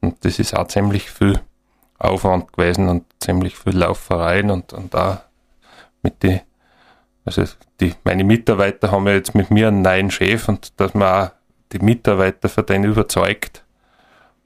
Und 0.00 0.24
das 0.24 0.38
ist 0.38 0.56
auch 0.56 0.66
ziemlich 0.66 1.10
viel 1.10 1.40
Aufwand 1.98 2.52
gewesen 2.52 2.88
und 2.88 3.04
ziemlich 3.24 3.56
viel 3.56 3.76
Laufereien 3.76 4.50
und, 4.50 4.72
und 4.72 4.92
da 4.94 5.24
mit 6.02 6.22
die, 6.22 6.40
also 7.24 7.44
die, 7.80 7.94
meine 8.04 8.24
Mitarbeiter 8.24 8.90
haben 8.90 9.06
ja 9.06 9.14
jetzt 9.14 9.34
mit 9.34 9.50
mir 9.50 9.68
einen 9.68 9.82
neuen 9.82 10.10
Chef 10.10 10.48
und 10.48 10.78
dass 10.78 10.94
man 10.94 11.08
auch 11.08 11.30
die 11.72 11.78
Mitarbeiter 11.78 12.48
für 12.48 12.62
den 12.62 12.84
überzeugt, 12.84 13.64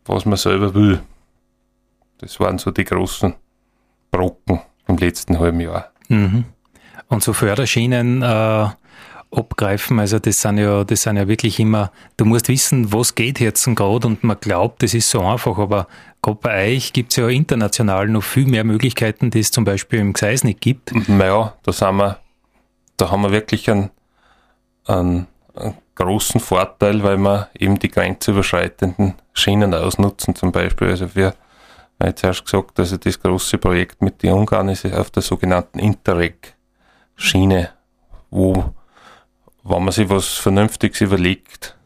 was 0.07 0.25
man 0.25 0.39
selber 0.39 0.75
will. 0.75 1.01
Das 2.19 2.41
waren 2.41 2.59
so 2.59 2.71
die 2.71 2.85
großen 2.85 3.35
Brocken 4.11 4.61
im 4.87 4.97
letzten 4.97 5.39
halben 5.39 5.61
Jahr. 5.61 5.93
Mhm. 6.09 6.45
Und 7.09 7.23
so 7.23 7.33
Förderschienen 7.33 8.23
äh, 8.23 8.69
abgreifen, 9.31 10.01
also 10.01 10.19
das 10.19 10.41
sind 10.41 10.59
ja, 10.59 10.85
das 10.85 11.03
sind 11.03 11.17
ja 11.17 11.29
wirklich 11.29 11.61
immer, 11.61 11.93
du 12.17 12.25
musst 12.25 12.49
wissen, 12.49 12.93
was 12.93 13.15
geht 13.15 13.41
jetzt 13.41 13.65
gerade 13.77 14.07
und 14.07 14.25
man 14.25 14.39
glaubt, 14.41 14.83
das 14.83 14.95
ist 14.95 15.11
so 15.11 15.21
einfach, 15.21 15.59
aber 15.59 15.87
gerade 16.23 16.39
bei 16.41 16.75
euch 16.75 16.93
gibt 16.93 17.13
es 17.13 17.17
ja 17.17 17.29
international 17.29 18.09
noch 18.09 18.23
viel 18.23 18.47
mehr 18.47 18.65
Möglichkeiten, 18.65 19.31
die 19.31 19.41
es 19.41 19.51
zum 19.51 19.65
Beispiel 19.65 20.01
im 20.01 20.15
Gseis 20.15 20.45
nicht 20.45 20.61
gibt. 20.61 20.93
Naja, 21.09 21.55
da 21.63 21.73
sind 21.73 21.97
wir, 21.97 22.19
da 22.97 23.11
haben 23.11 23.23
wir 23.23 23.33
wirklich 23.33 23.71
einen, 23.71 23.91
einen, 24.87 25.27
einen 25.55 25.75
großen 25.95 26.41
Vorteil, 26.41 27.03
weil 27.03 27.19
wir 27.19 27.51
eben 27.59 27.79
die 27.79 27.91
grenzüberschreitenden 27.91 29.15
Schienen 29.35 29.75
ausnutzen 29.75 30.35
zum 30.35 30.53
Beispiel. 30.53 30.89
Also 30.89 31.15
wir 31.15 31.35
ich 32.01 32.05
habe 32.07 32.15
zuerst 32.15 32.45
gesagt, 32.45 32.79
also 32.79 32.97
das 32.97 33.21
große 33.21 33.59
Projekt 33.59 34.03
mit 34.03 34.23
den 34.23 34.33
Ungarn 34.33 34.69
ist 34.69 34.87
auf 34.87 35.11
der 35.11 35.21
sogenannten 35.23 35.81
Interreg-Schiene, 35.81 37.71
wo, 38.31 38.73
wenn 39.65 39.85
man 39.85 39.93
sich 39.93 40.09
was 40.09 40.29
Vernünftiges 40.35 41.01
überlegt, 41.01 41.77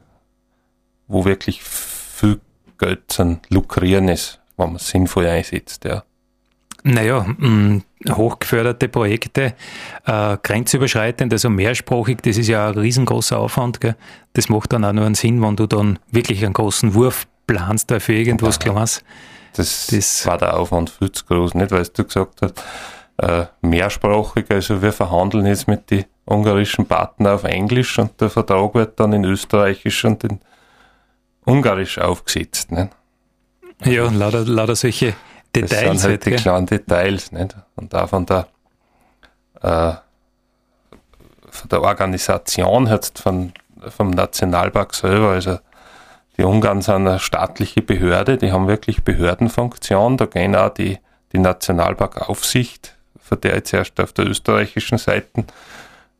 wo 1.08 1.24
wirklich 1.24 1.62
viel 1.62 2.40
Geld 2.78 3.02
zum 3.08 3.40
Lukrieren 3.48 4.08
ist, 4.08 4.40
wenn 4.56 4.68
man 4.68 4.76
es 4.76 4.88
sinnvoll 4.88 5.26
einsetzt, 5.26 5.84
ja. 5.84 6.04
Naja, 6.84 7.24
mh, 7.38 7.82
hochgeförderte 8.10 8.88
Projekte, 8.88 9.54
äh, 10.04 10.36
grenzüberschreitend, 10.42 11.32
also 11.32 11.48
mehrsprachig, 11.48 12.18
das 12.22 12.36
ist 12.36 12.48
ja 12.48 12.68
ein 12.68 12.78
riesengroßer 12.78 13.38
Aufwand. 13.38 13.80
Gell? 13.80 13.94
Das 14.32 14.48
macht 14.48 14.72
dann 14.72 14.84
auch 14.84 14.92
nur 14.92 15.06
einen 15.06 15.14
Sinn, 15.14 15.40
wenn 15.42 15.54
du 15.54 15.66
dann 15.66 16.00
wirklich 16.10 16.44
einen 16.44 16.54
großen 16.54 16.94
Wurf 16.94 17.26
planst, 17.46 17.90
da 17.90 18.00
für 18.00 18.14
irgendwas 18.14 18.56
ja. 18.56 18.72
Kleines. 18.72 19.04
Das, 19.54 19.86
das 19.88 20.26
war 20.26 20.38
der 20.38 20.56
Aufwand 20.56 20.90
viel 20.90 21.12
zu 21.12 21.24
groß, 21.24 21.54
nicht? 21.54 21.70
Weil 21.70 21.86
du 21.86 22.04
gesagt 22.04 22.42
hast, 22.42 22.62
äh, 23.22 23.46
mehrsprachig, 23.60 24.46
also 24.50 24.82
wir 24.82 24.92
verhandeln 24.92 25.46
jetzt 25.46 25.68
mit 25.68 25.90
den 25.90 26.04
ungarischen 26.24 26.86
Partnern 26.86 27.34
auf 27.34 27.44
Englisch 27.44 27.98
und 27.98 28.20
der 28.20 28.30
Vertrag 28.30 28.74
wird 28.74 28.98
dann 28.98 29.12
in 29.12 29.24
Österreichisch 29.24 30.04
und 30.04 30.24
in 30.24 30.40
Ungarisch 31.44 31.98
aufgesetzt. 31.98 32.72
Nicht? 32.72 32.90
Ja, 33.84 34.04
und 34.04 34.16
lauter, 34.16 34.44
lauter 34.44 34.76
solche 34.76 35.14
Details. 35.54 35.70
Das 35.70 35.80
sind 35.80 35.88
halt, 35.88 36.02
halt 36.02 36.26
die 36.26 36.30
gell? 36.30 36.38
kleinen 36.38 36.66
Details. 36.66 37.32
Nicht? 37.32 37.56
Und 37.76 37.94
auch 37.94 38.08
von 38.08 38.26
der, 38.26 38.46
äh, 39.60 39.94
von 41.50 41.68
der 41.68 41.82
Organisation 41.82 42.86
jetzt 42.86 43.18
von, 43.18 43.52
vom 43.88 44.10
Nationalpark 44.10 44.94
selber, 44.94 45.30
also 45.30 45.58
die 46.38 46.44
Ungarn 46.44 46.80
sind 46.80 47.06
eine 47.06 47.18
staatliche 47.18 47.82
Behörde, 47.82 48.38
die 48.38 48.52
haben 48.52 48.66
wirklich 48.66 49.04
Behördenfunktion. 49.04 50.16
Da 50.16 50.26
gehen 50.26 50.56
auch 50.56 50.70
die, 50.70 50.98
die 51.32 51.38
Nationalparkaufsicht, 51.38 52.96
von 53.32 53.40
der 53.40 53.54
jetzt 53.54 53.72
erst 53.72 53.98
auf 53.98 54.12
der 54.12 54.26
österreichischen 54.26 54.98
Seite 54.98 55.44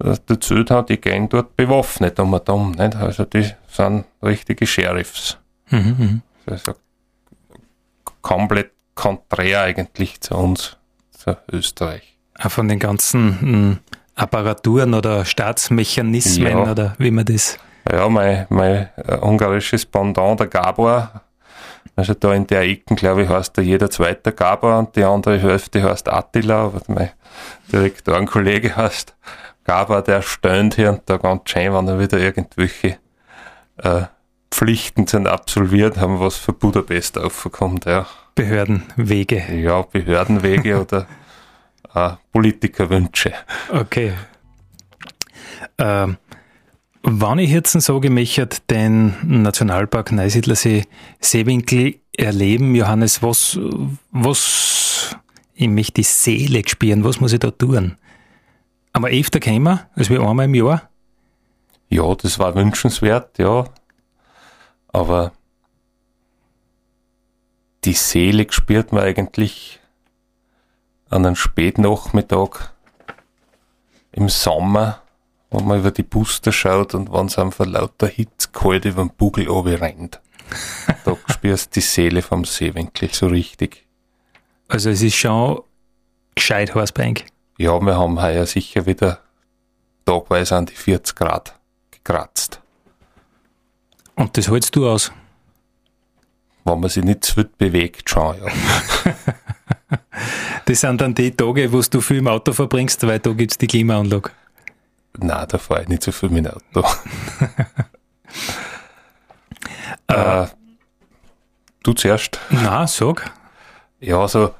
äh, 0.03 0.14
dazu 0.27 0.64
hat, 0.70 0.88
die 0.88 0.98
gehen 0.98 1.29
dort 1.29 1.55
bewaffnet 1.57 2.18
um 2.18 2.33
und 2.33 2.48
um. 2.48 2.70
Nicht? 2.72 2.96
Also 2.96 3.27
die 3.27 3.51
sind 3.68 4.07
richtige 4.22 4.66
Sheriffs. 4.66 5.37
Mhm, 5.68 5.96
mhm. 5.98 6.22
also 6.46 6.72
komplett 8.22 8.72
konträr 8.94 9.61
eigentlich 9.62 10.22
zu 10.22 10.35
uns, 10.37 10.79
zu 11.11 11.37
Österreich. 11.51 12.16
Auch 12.38 12.51
von 12.51 12.68
den 12.68 12.79
ganzen 12.79 13.40
hm, 13.40 13.79
Apparaturen 14.14 14.94
oder 14.94 15.27
Staatsmechanismen 15.27 16.59
ja. 16.59 16.70
oder 16.70 16.94
wie 16.98 17.11
man 17.11 17.27
das 17.27 17.59
ja, 17.90 18.09
mein, 18.09 18.46
mein 18.48 18.88
äh, 18.96 19.16
ungarisches 19.16 19.85
Pendant, 19.85 20.40
der 20.40 20.46
Gabor, 20.46 21.20
also 21.97 22.14
da 22.14 22.33
in 22.33 22.47
der 22.47 22.62
Ecken, 22.62 22.97
glaube 22.97 23.25
ich, 23.25 23.29
heißt 23.29 23.57
da 23.57 23.62
jeder 23.62 23.90
zweite 23.90 24.33
Gabor 24.33 24.79
und 24.79 24.97
die 24.97 25.05
andere 25.05 25.38
Hälfte 25.38 25.83
heißt 25.83 26.09
Attila, 26.09 26.66
aber 26.66 26.81
mein 26.88 27.11
Direktorenkollege 27.71 28.77
heißt 28.77 29.14
Gabor, 29.64 30.03
der 30.03 30.23
stöhnt 30.23 30.75
hier 30.75 30.90
und 30.90 31.03
da 31.07 31.18
ganz 31.18 31.51
schön, 31.51 31.73
wenn 31.73 31.88
er 31.88 32.01
wieder 32.01 32.18
irgendwelche 32.18 32.99
äh, 33.79 34.03
Pflichten 34.51 35.07
sind 35.07 35.27
absolviert 35.27 35.97
haben, 35.97 36.21
was 36.21 36.37
für 36.37 36.53
Budapest 36.53 37.18
aufkommt, 37.18 37.87
ja. 37.87 38.07
Behördenwege. 38.35 39.42
Ja, 39.55 39.83
Behördenwege 39.83 40.81
oder 40.81 41.07
äh, 41.95 42.11
Politikerwünsche. 42.33 43.33
Okay. 43.71 44.12
Ähm, 45.79 46.16
wenn 47.03 47.38
ich 47.38 47.51
jetzt 47.51 47.73
so 47.73 48.01
gemächert 48.01 48.71
den 48.71 49.15
Nationalpark 49.43 50.12
Neusiedlersee 50.12 50.85
Seewinkel 51.21 51.97
erleben, 52.17 52.75
Johannes, 52.75 53.23
was, 53.23 53.59
was, 54.11 55.17
ich 55.55 55.69
möchte 55.69 55.95
die 55.95 56.03
Seele 56.05 56.62
spüren, 56.67 57.05
was 57.05 57.21
muss 57.21 57.33
ich 57.33 57.41
da 57.41 57.51
tun? 57.51 57.97
Aber 58.93 59.09
öfter 59.09 59.41
kämen 59.41 59.81
als 59.95 60.11
wir 60.11 60.21
einmal 60.21 60.45
im 60.45 60.55
Jahr? 60.55 60.91
Ja, 61.88 62.15
das 62.15 62.38
war 62.38 62.55
wünschenswert, 62.55 63.38
ja. 63.38 63.65
Aber 64.88 65.33
die 67.85 67.95
Seele 67.95 68.47
spürt 68.51 68.93
man 68.93 69.03
eigentlich 69.03 69.81
an 71.11 71.27
einem 71.27 71.37
Spätnachmittag 71.37 72.71
im 74.12 74.29
Sommer 74.29 75.02
wenn 75.53 75.67
man 75.67 75.81
über 75.81 75.91
die 75.91 76.03
Booster 76.03 76.51
schaut 76.51 76.95
und 76.95 77.12
wenn 77.12 77.27
es 77.27 77.38
einfach 77.38 77.67
lauter 77.67 78.07
Hitze 78.07 78.49
kalt 78.53 78.85
über 78.85 79.03
den 79.03 79.11
Bugel 79.11 79.49
rennt. 79.49 80.21
da 81.05 81.17
spürst 81.33 81.77
du 81.77 81.81
die 81.81 81.87
Seele 81.87 82.23
vom 82.23 82.45
Seewinkel 82.45 83.11
so 83.12 83.27
richtig. 83.27 83.87
Also 84.69 84.91
es 84.91 85.03
ist 85.03 85.17
schon 85.17 85.61
gescheit 86.35 86.75
Hausbank. 86.75 87.27
Ja, 87.59 87.79
wir 87.81 87.97
haben 87.97 88.21
heuer 88.21 88.47
sicher 88.47 88.87
wieder 88.87 89.21
tagweise 90.07 90.57
an 90.57 90.67
die 90.67 90.75
40 90.75 91.15
Grad 91.15 91.59
gekratzt. 91.91 92.61
Und 94.15 94.37
das 94.37 94.51
hältst 94.51 94.75
du 94.75 94.88
aus? 94.88 95.12
Wenn 96.65 96.81
man 96.81 96.88
sich 96.88 97.05
nicht 97.05 97.25
zu 97.25 97.35
viel 97.35 97.51
bewegt, 97.59 98.09
schon, 98.09 98.37
ja. 98.38 98.47
das 100.65 100.81
sind 100.81 101.01
dann 101.01 101.15
die 101.15 101.33
Tage, 101.33 101.73
wo 101.73 101.83
du 101.83 102.01
viel 102.01 102.19
im 102.19 102.29
Auto 102.29 102.53
verbringst, 102.53 103.07
weil 103.07 103.19
da 103.19 103.33
gibt 103.33 103.53
es 103.53 103.59
die 103.59 103.67
Klimaanlage. 103.67 104.31
Nein, 105.18 105.46
da 105.48 105.59
fahre 105.59 105.83
ich 105.83 105.88
nicht 105.88 106.03
so 106.03 106.12
viel 106.12 106.31
mit 106.31 106.46
dem 106.46 106.53
Auto. 106.53 106.88
äh, 110.07 110.46
du 111.83 111.92
zuerst. 111.92 112.40
Na, 112.51 112.87
sag. 112.87 113.31
Ja, 114.01 114.20
also, 114.20 114.55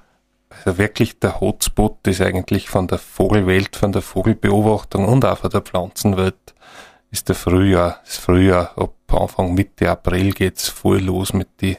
also 0.50 0.78
wirklich 0.78 1.18
der 1.18 1.40
Hotspot 1.40 2.06
ist 2.06 2.20
eigentlich 2.20 2.68
von 2.68 2.86
der 2.86 2.98
Vogelwelt, 2.98 3.76
von 3.76 3.92
der 3.92 4.02
Vogelbeobachtung 4.02 5.06
und 5.06 5.24
auch 5.24 5.38
von 5.38 5.50
der 5.50 5.62
Pflanzenwelt 5.62 6.54
ist 7.10 7.28
der 7.28 7.34
Frühjahr. 7.34 8.00
Das 8.04 8.18
Frühjahr, 8.18 8.76
ab 8.76 8.94
Anfang 9.08 9.54
Mitte 9.54 9.90
April 9.90 10.32
geht's 10.32 10.68
voll 10.68 11.00
los 11.00 11.32
mit 11.32 11.48
die, 11.60 11.76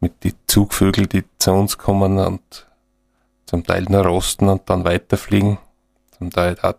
mit 0.00 0.22
die 0.24 0.34
Zugvögel, 0.46 1.06
die 1.06 1.24
zu 1.38 1.52
uns 1.52 1.78
kommen 1.78 2.18
und 2.18 2.66
zum 3.46 3.64
Teil 3.64 3.84
nur 3.84 4.06
rosten 4.06 4.48
und 4.48 4.68
dann 4.70 4.84
weiterfliegen 4.84 5.58
zum 6.16 6.30
Teil 6.30 6.56
auch 6.62 6.74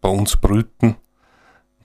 bei 0.00 0.08
uns 0.08 0.36
brüten, 0.36 0.96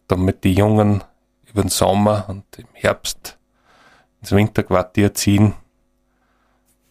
damit 0.08 0.43
die 0.43 0.54
Jungen 0.54 1.04
über 1.45 1.62
den 1.62 1.69
Sommer 1.69 2.25
und 2.28 2.43
im 2.58 2.67
Herbst 2.73 3.38
ins 4.21 4.32
Winterquartier 4.32 5.13
ziehen. 5.13 5.54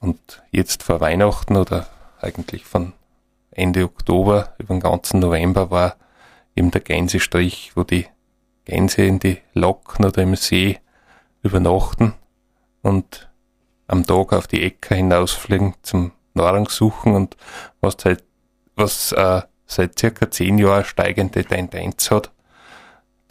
Und 0.01 0.43
jetzt 0.51 0.83
vor 0.83 1.01
Weihnachten 1.01 1.57
oder 1.57 1.87
eigentlich 2.21 2.65
von 2.65 2.93
Ende 3.51 3.85
Oktober 3.85 4.55
über 4.59 4.75
den 4.75 4.81
ganzen 4.81 5.21
November 5.21 5.71
war 5.71 5.97
eben 6.57 6.71
der 6.71 6.81
Gänsestrich, 6.81 7.73
wo 7.75 7.85
die 7.85 8.07
Gänse 8.65 9.03
in 9.03 9.19
die 9.19 9.39
Locken 9.53 10.05
oder 10.05 10.23
im 10.23 10.35
See 10.37 10.79
übernachten 11.43 12.15
und 12.83 13.31
am 13.87 14.07
Tag 14.07 14.33
auf 14.33 14.47
die 14.47 14.63
Äcker 14.63 14.95
hinausfliegen 14.95 15.75
zum 15.83 16.13
Nahrung 16.33 16.69
suchen 16.69 17.15
und 17.15 17.37
was 17.81 17.97
halt, 18.05 18.25
was 18.77 19.13
äh, 19.13 19.43
seit 19.75 19.99
circa 19.99 20.31
zehn 20.31 20.59
Jahren 20.59 20.85
steigende 20.85 21.45
Tendenz 21.45 22.11
hat, 22.11 22.31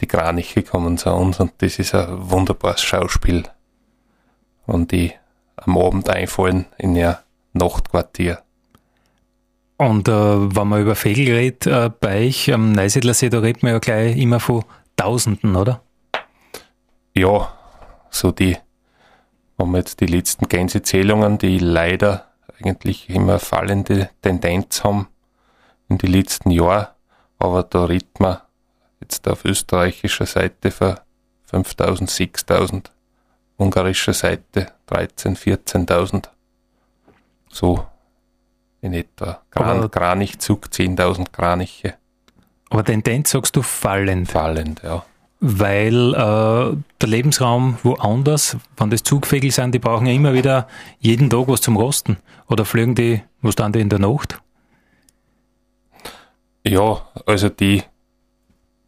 die 0.00 0.06
Kraniche 0.06 0.62
kommen 0.62 0.98
zu 0.98 1.10
uns 1.10 1.40
und 1.40 1.52
das 1.58 1.78
ist 1.78 1.94
ein 1.94 2.30
wunderbares 2.30 2.82
Schauspiel. 2.82 3.44
Und 4.66 4.92
die 4.92 5.12
am 5.56 5.78
Abend 5.78 6.08
einfallen 6.08 6.66
in 6.78 6.96
ihr 6.96 7.20
Nachtquartier. 7.52 8.42
Und 9.76 10.08
äh, 10.08 10.12
wenn 10.12 10.68
man 10.68 10.82
über 10.82 10.94
Vögel 10.94 11.34
redet, 11.34 11.66
äh, 11.66 11.90
bei 12.00 12.26
euch 12.26 12.52
am 12.52 12.72
Neusiedlersee, 12.72 13.28
da 13.28 13.40
redet 13.40 13.62
man 13.62 13.72
ja 13.72 13.78
gleich 13.78 14.16
immer 14.16 14.40
von 14.40 14.64
Tausenden, 14.96 15.56
oder? 15.56 15.82
Ja, 17.14 17.52
so 18.10 18.30
die, 18.30 18.56
wenn 19.56 19.70
wir 19.70 19.78
jetzt 19.78 20.00
die 20.00 20.06
letzten 20.06 20.48
Gänsezählungen, 20.48 21.38
die 21.38 21.58
leider 21.58 22.28
eigentlich 22.62 23.10
immer 23.10 23.38
fallende 23.38 24.10
Tendenz 24.22 24.84
haben 24.84 25.08
in 25.88 25.98
die 25.98 26.06
letzten 26.06 26.50
Jahren, 26.50 26.88
aber 27.38 27.62
da 27.62 27.84
redet 27.84 28.20
man 28.20 28.38
jetzt 29.00 29.28
auf 29.28 29.44
österreichischer 29.44 30.26
Seite 30.26 30.70
für 30.70 31.00
5000, 31.46 32.10
6000, 32.10 32.90
ungarischer 33.56 34.12
Seite 34.12 34.72
13, 34.86 35.36
14.000. 35.36 36.28
So 37.50 37.86
in 38.80 38.92
etwa. 38.92 39.40
Gran, 39.50 39.90
Kranichzug 39.90 40.66
10.000 40.66 41.26
Kraniche. 41.32 41.94
Aber 42.70 42.84
Tendenz 42.84 43.30
sagst 43.30 43.56
du 43.56 43.62
fallend. 43.62 44.30
Fallend, 44.30 44.82
ja. 44.82 45.04
Weil 45.40 46.14
äh, 46.14 46.76
der 47.00 47.08
Lebensraum 47.08 47.78
woanders, 47.82 48.56
wenn 48.76 48.90
das 48.90 49.02
Zugvögel 49.02 49.50
sind, 49.50 49.74
die 49.74 49.78
brauchen 49.78 50.06
ja 50.06 50.12
immer 50.12 50.32
wieder 50.32 50.68
jeden 50.98 51.28
Tag 51.30 51.48
was 51.48 51.60
zum 51.60 51.76
Rosten. 51.76 52.16
Oder 52.48 52.64
fliegen 52.64 52.94
die, 52.94 53.22
was 53.42 53.54
dann 53.54 53.72
die 53.72 53.80
in 53.80 53.90
der 53.90 53.98
Nacht? 53.98 54.40
Ja, 56.66 57.02
also 57.26 57.50
die, 57.50 57.82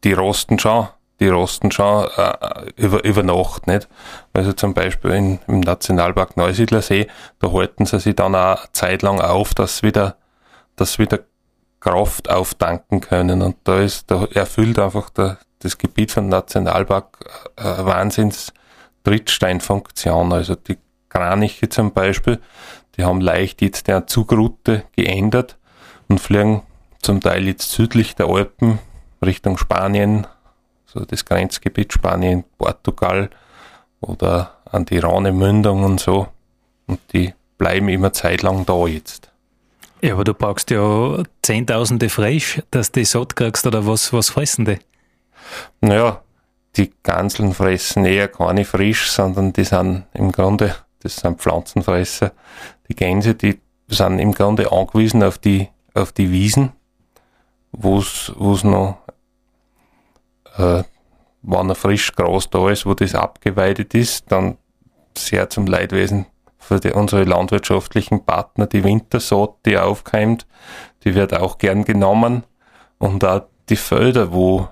die 0.03 0.15
rosten 0.15 0.59
schon, 0.59 0.89
die 1.21 1.29
rosten 1.29 1.71
schon 1.71 2.07
äh, 2.17 2.71
über, 2.77 3.05
über 3.05 3.23
Nacht, 3.23 3.67
nicht? 3.67 3.89
Also 4.33 4.53
zum 4.55 4.73
Beispiel 4.73 5.11
in, 5.11 5.39
im 5.47 5.61
Nationalpark 5.61 6.37
Neusiedlersee, 6.37 7.07
da 7.39 7.53
halten 7.53 7.85
sie 7.85 8.01
sich 8.01 8.17
dann 8.17 8.35
auch 8.35 8.61
eine 8.61 8.73
Zeit 8.73 9.03
lang 9.03 9.21
auf, 9.21 9.55
dass 9.55 9.83
wieder, 9.83 10.17
dass 10.77 10.99
wieder 10.99 11.21
Kraft 11.81 12.31
auftanken 12.31 13.01
können. 13.01 13.43
Und 13.43 13.57
da 13.65 13.81
ist, 13.81 14.11
da 14.11 14.25
erfüllt 14.33 14.79
einfach 14.79 15.11
der, 15.11 15.39
das 15.59 15.77
Gebiet 15.77 16.13
von 16.13 16.29
Nationalpark 16.29 17.19
äh, 17.57 17.63
Wahnsinns 17.63 18.55
Trittsteinfunktion. 19.05 20.33
Also 20.33 20.55
die 20.55 20.79
Kraniche 21.11 21.69
zum 21.69 21.93
Beispiel, 21.93 22.41
die 22.97 23.05
haben 23.05 23.21
leicht 23.21 23.63
jetzt 23.63 23.87
der 23.87 24.07
Zugroute 24.07 24.85
geändert 24.97 25.59
und 26.09 26.21
fliegen 26.21 26.63
zum 27.07 27.21
Teil 27.21 27.47
jetzt 27.47 27.71
südlich 27.71 28.17
der 28.17 28.27
Alpen 28.27 28.81
Richtung 29.25 29.59
Spanien, 29.59 30.27
so 30.87 31.05
das 31.05 31.25
Grenzgebiet 31.25 31.93
Spanien, 31.93 32.43
Portugal 32.59 33.31
oder 34.01 34.57
an 34.65 34.87
die 34.87 34.99
Rhone-Mündung 34.99 35.85
und 35.85 36.01
so. 36.01 36.27
Und 36.89 36.99
die 37.13 37.33
bleiben 37.59 37.89
immer 37.89 38.13
zeitlang 38.13 38.67
da 38.67 38.89
jetzt. 38.89 39.31
Ja, 40.03 40.15
aber 40.15 40.25
du 40.25 40.35
brauchst 40.35 40.73
ja 40.73 41.23
Zehntausende 41.43 42.09
frisch, 42.09 42.61
dass 42.73 42.91
du 42.91 43.01
die 43.01 43.05
satt 43.05 43.37
kriegst, 43.37 43.69
oder 43.69 43.87
was, 43.87 44.13
was 44.13 44.31
fressen 44.31 44.65
die? 44.65 44.79
Naja, 45.81 46.23
die 46.77 46.93
Ganseln 47.05 47.55
fressen 47.55 48.05
eher 48.05 48.27
keine 48.27 48.65
frisch, 48.65 49.13
sondern 49.13 49.53
die 49.53 49.65
sind 49.65 50.07
im 50.13 50.33
Grunde, 50.33 50.75
das 51.05 51.15
sind 51.17 51.41
Pflanzenfresser. 51.41 52.33
Die 52.89 52.97
Gänse, 52.97 53.37
die 53.37 53.61
sind 53.87 54.19
im 54.19 54.33
Grunde 54.33 54.73
angewiesen 54.73 55.23
auf 55.23 55.39
die, 55.39 55.69
auf 55.95 56.11
die 56.11 56.33
Wiesen, 56.33 56.73
wo 57.73 57.99
es 57.99 58.65
noch 58.65 58.99
äh, 60.57 60.83
wenn 61.43 61.71
ein 61.71 61.77
frisch 61.77 62.13
Gras 62.13 62.51
da 62.51 62.71
ist, 62.71 62.87
wo 62.87 62.95
das 62.95 63.15
abgeweidet 63.15 63.95
ist, 63.95 64.31
dann 64.33 64.59
sehr 65.17 65.49
zum 65.49 65.67
Leidwesen 65.67 66.27
für 66.59 66.81
die, 66.81 66.91
unsere 66.91 67.25
landwirtschaftlichen 67.25 68.25
Partner 68.25 68.67
die 68.67 68.83
Wintersaat, 68.83 69.55
die 69.65 69.79
aufkeimt, 69.79 70.47
die 71.05 71.15
wird 71.15 71.35
auch 71.35 71.59
gern 71.59 71.85
genommen 71.85 72.43
und 72.99 73.25
auch 73.25 73.43
die 73.69 73.77
Felder, 73.77 74.33
wo 74.33 74.69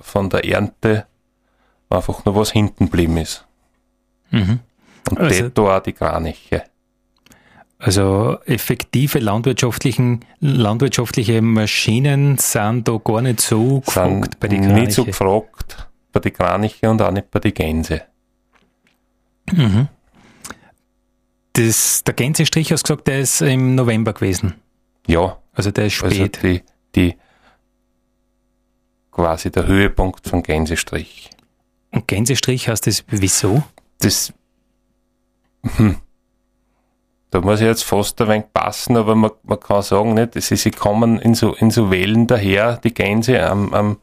von 0.00 0.28
der 0.28 0.44
Ernte 0.44 1.06
einfach 1.88 2.24
nur 2.26 2.36
was 2.36 2.52
hinten 2.52 2.86
geblieben 2.86 3.16
ist. 3.16 3.46
Mhm. 4.30 4.60
Und 5.10 5.18
also, 5.18 5.48
da 5.48 5.78
auch 5.78 5.82
die 5.82 5.94
Kraniche. 5.94 6.64
Also 7.78 8.38
effektive 8.44 9.20
landwirtschaftlichen, 9.20 10.24
landwirtschaftliche 10.40 11.40
Maschinen 11.42 12.36
sind 12.38 12.88
da 12.88 12.98
gar 13.02 13.22
nicht 13.22 13.40
so 13.40 13.80
gefragt 13.80 14.40
bei 14.40 14.48
den 14.48 14.62
Kraniche. 14.62 14.80
Nicht 14.80 14.92
so 14.92 15.04
gefragt 15.04 15.88
bei 16.12 16.18
den 16.20 16.32
Kraniche 16.32 16.90
und 16.90 17.00
auch 17.00 17.12
nicht 17.12 17.30
bei 17.30 17.38
den 17.38 17.54
Gänse. 17.54 18.02
Mhm. 19.52 19.88
Das, 21.52 22.02
der 22.04 22.14
Gänsestrich 22.14 22.72
hast 22.72 22.88
du 22.88 22.94
gesagt, 22.94 23.06
der 23.06 23.20
ist 23.20 23.42
im 23.42 23.76
November 23.76 24.12
gewesen. 24.12 24.54
Ja. 25.06 25.38
Also 25.52 25.70
der 25.70 25.86
ist 25.86 26.02
also 26.02 26.14
spät. 26.14 26.36
Also 26.36 26.48
die, 26.48 26.62
die 26.94 27.16
quasi 29.12 29.50
der 29.50 29.66
Höhepunkt 29.66 30.28
von 30.28 30.42
Gänsestrich. 30.42 31.30
Und 31.92 32.08
Gänsestrich 32.08 32.68
heißt 32.68 32.86
das 32.88 33.04
wieso? 33.08 33.62
Das 34.00 34.32
hm, 35.76 35.96
da 37.30 37.40
muss 37.40 37.60
ich 37.60 37.66
jetzt 37.66 37.84
fast 37.84 38.20
ein 38.22 38.28
wenig 38.28 38.46
passen, 38.52 38.96
aber 38.96 39.14
man, 39.14 39.30
man 39.42 39.60
kann 39.60 39.82
sagen, 39.82 40.14
nicht, 40.14 40.34
sie, 40.40 40.56
sie 40.56 40.70
kommen 40.70 41.18
in 41.18 41.34
so, 41.34 41.54
in 41.54 41.70
so 41.70 41.90
Wellen 41.90 42.26
daher, 42.26 42.78
die 42.78 42.94
Gänse 42.94 43.46
am, 43.46 43.74
am, 43.74 43.98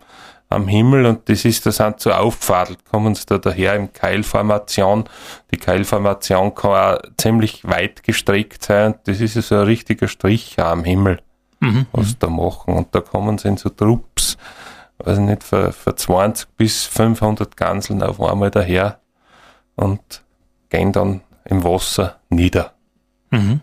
am 0.49 0.67
Himmel 0.67 1.05
und 1.07 1.27
das 1.27 1.43
ist, 1.43 1.65
das 1.65 1.77
sind 1.77 1.99
so 1.99 2.11
auffadelt, 2.11 2.85
kommen 2.85 3.15
sie 3.15 3.25
da 3.25 3.39
daher 3.39 3.75
im 3.75 3.91
Keilformation. 3.91 5.05
Die 5.51 5.57
Keilformation 5.57 6.53
kann 6.53 6.71
auch 6.71 7.01
ziemlich 7.17 7.67
weit 7.67 8.03
gestreckt 8.03 8.63
sein 8.63 8.93
und 8.93 8.99
das 9.05 9.21
ist 9.21 9.33
so 9.33 9.55
ein 9.55 9.61
richtiger 9.63 10.07
Strich 10.07 10.59
am 10.59 10.83
Himmel, 10.83 11.19
mhm. 11.61 11.87
was 11.93 12.09
sie 12.09 12.19
da 12.19 12.27
machen. 12.27 12.75
Und 12.75 12.93
da 12.93 13.01
kommen 13.01 13.39
sie 13.39 13.47
in 13.47 13.57
so 13.57 13.69
Trupps, 13.69 14.37
also 15.03 15.19
nicht, 15.19 15.43
für, 15.43 15.71
für 15.71 15.95
20 15.95 16.47
bis 16.55 16.83
500 16.83 17.57
Ganseln 17.57 18.03
auf 18.03 18.21
einmal 18.21 18.51
daher 18.51 18.99
und 19.75 20.23
gehen 20.69 20.91
dann 20.91 21.21
im 21.43 21.63
Wasser 21.63 22.19
nieder. 22.29 22.74
Mhm. 23.31 23.61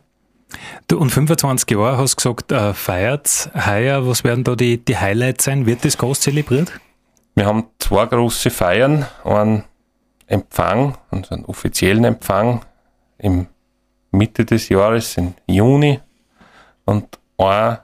Du, 0.87 0.98
und 0.98 1.11
25 1.11 1.70
Jahre 1.70 1.96
hast 1.98 2.16
gesagt, 2.16 2.53
äh, 2.53 2.75
feiert 2.75 3.51
heuer. 3.55 4.07
Was 4.07 4.24
werden 4.24 4.45
da 4.45 4.55
die, 4.55 4.84
die 4.84 4.99
Highlights 4.99 5.45
sein? 5.45 5.66
Wird 5.66 5.84
das 5.84 5.97
groß 5.99 6.20
zelebriert? 6.20 6.72
Wir 7.34 7.47
haben 7.47 7.64
zwei 7.78 8.07
große 8.07 8.51
Feiern. 8.51 9.07
Einen 9.24 9.64
Empfang, 10.26 10.99
einen 11.11 11.45
offiziellen 11.47 12.05
Empfang 12.05 12.64
im 13.18 13.47
Mitte 14.11 14.45
des 14.45 14.68
Jahres, 14.68 15.16
im 15.16 15.34
Juni. 15.47 16.01
Und 16.84 17.18
ein 17.39 17.78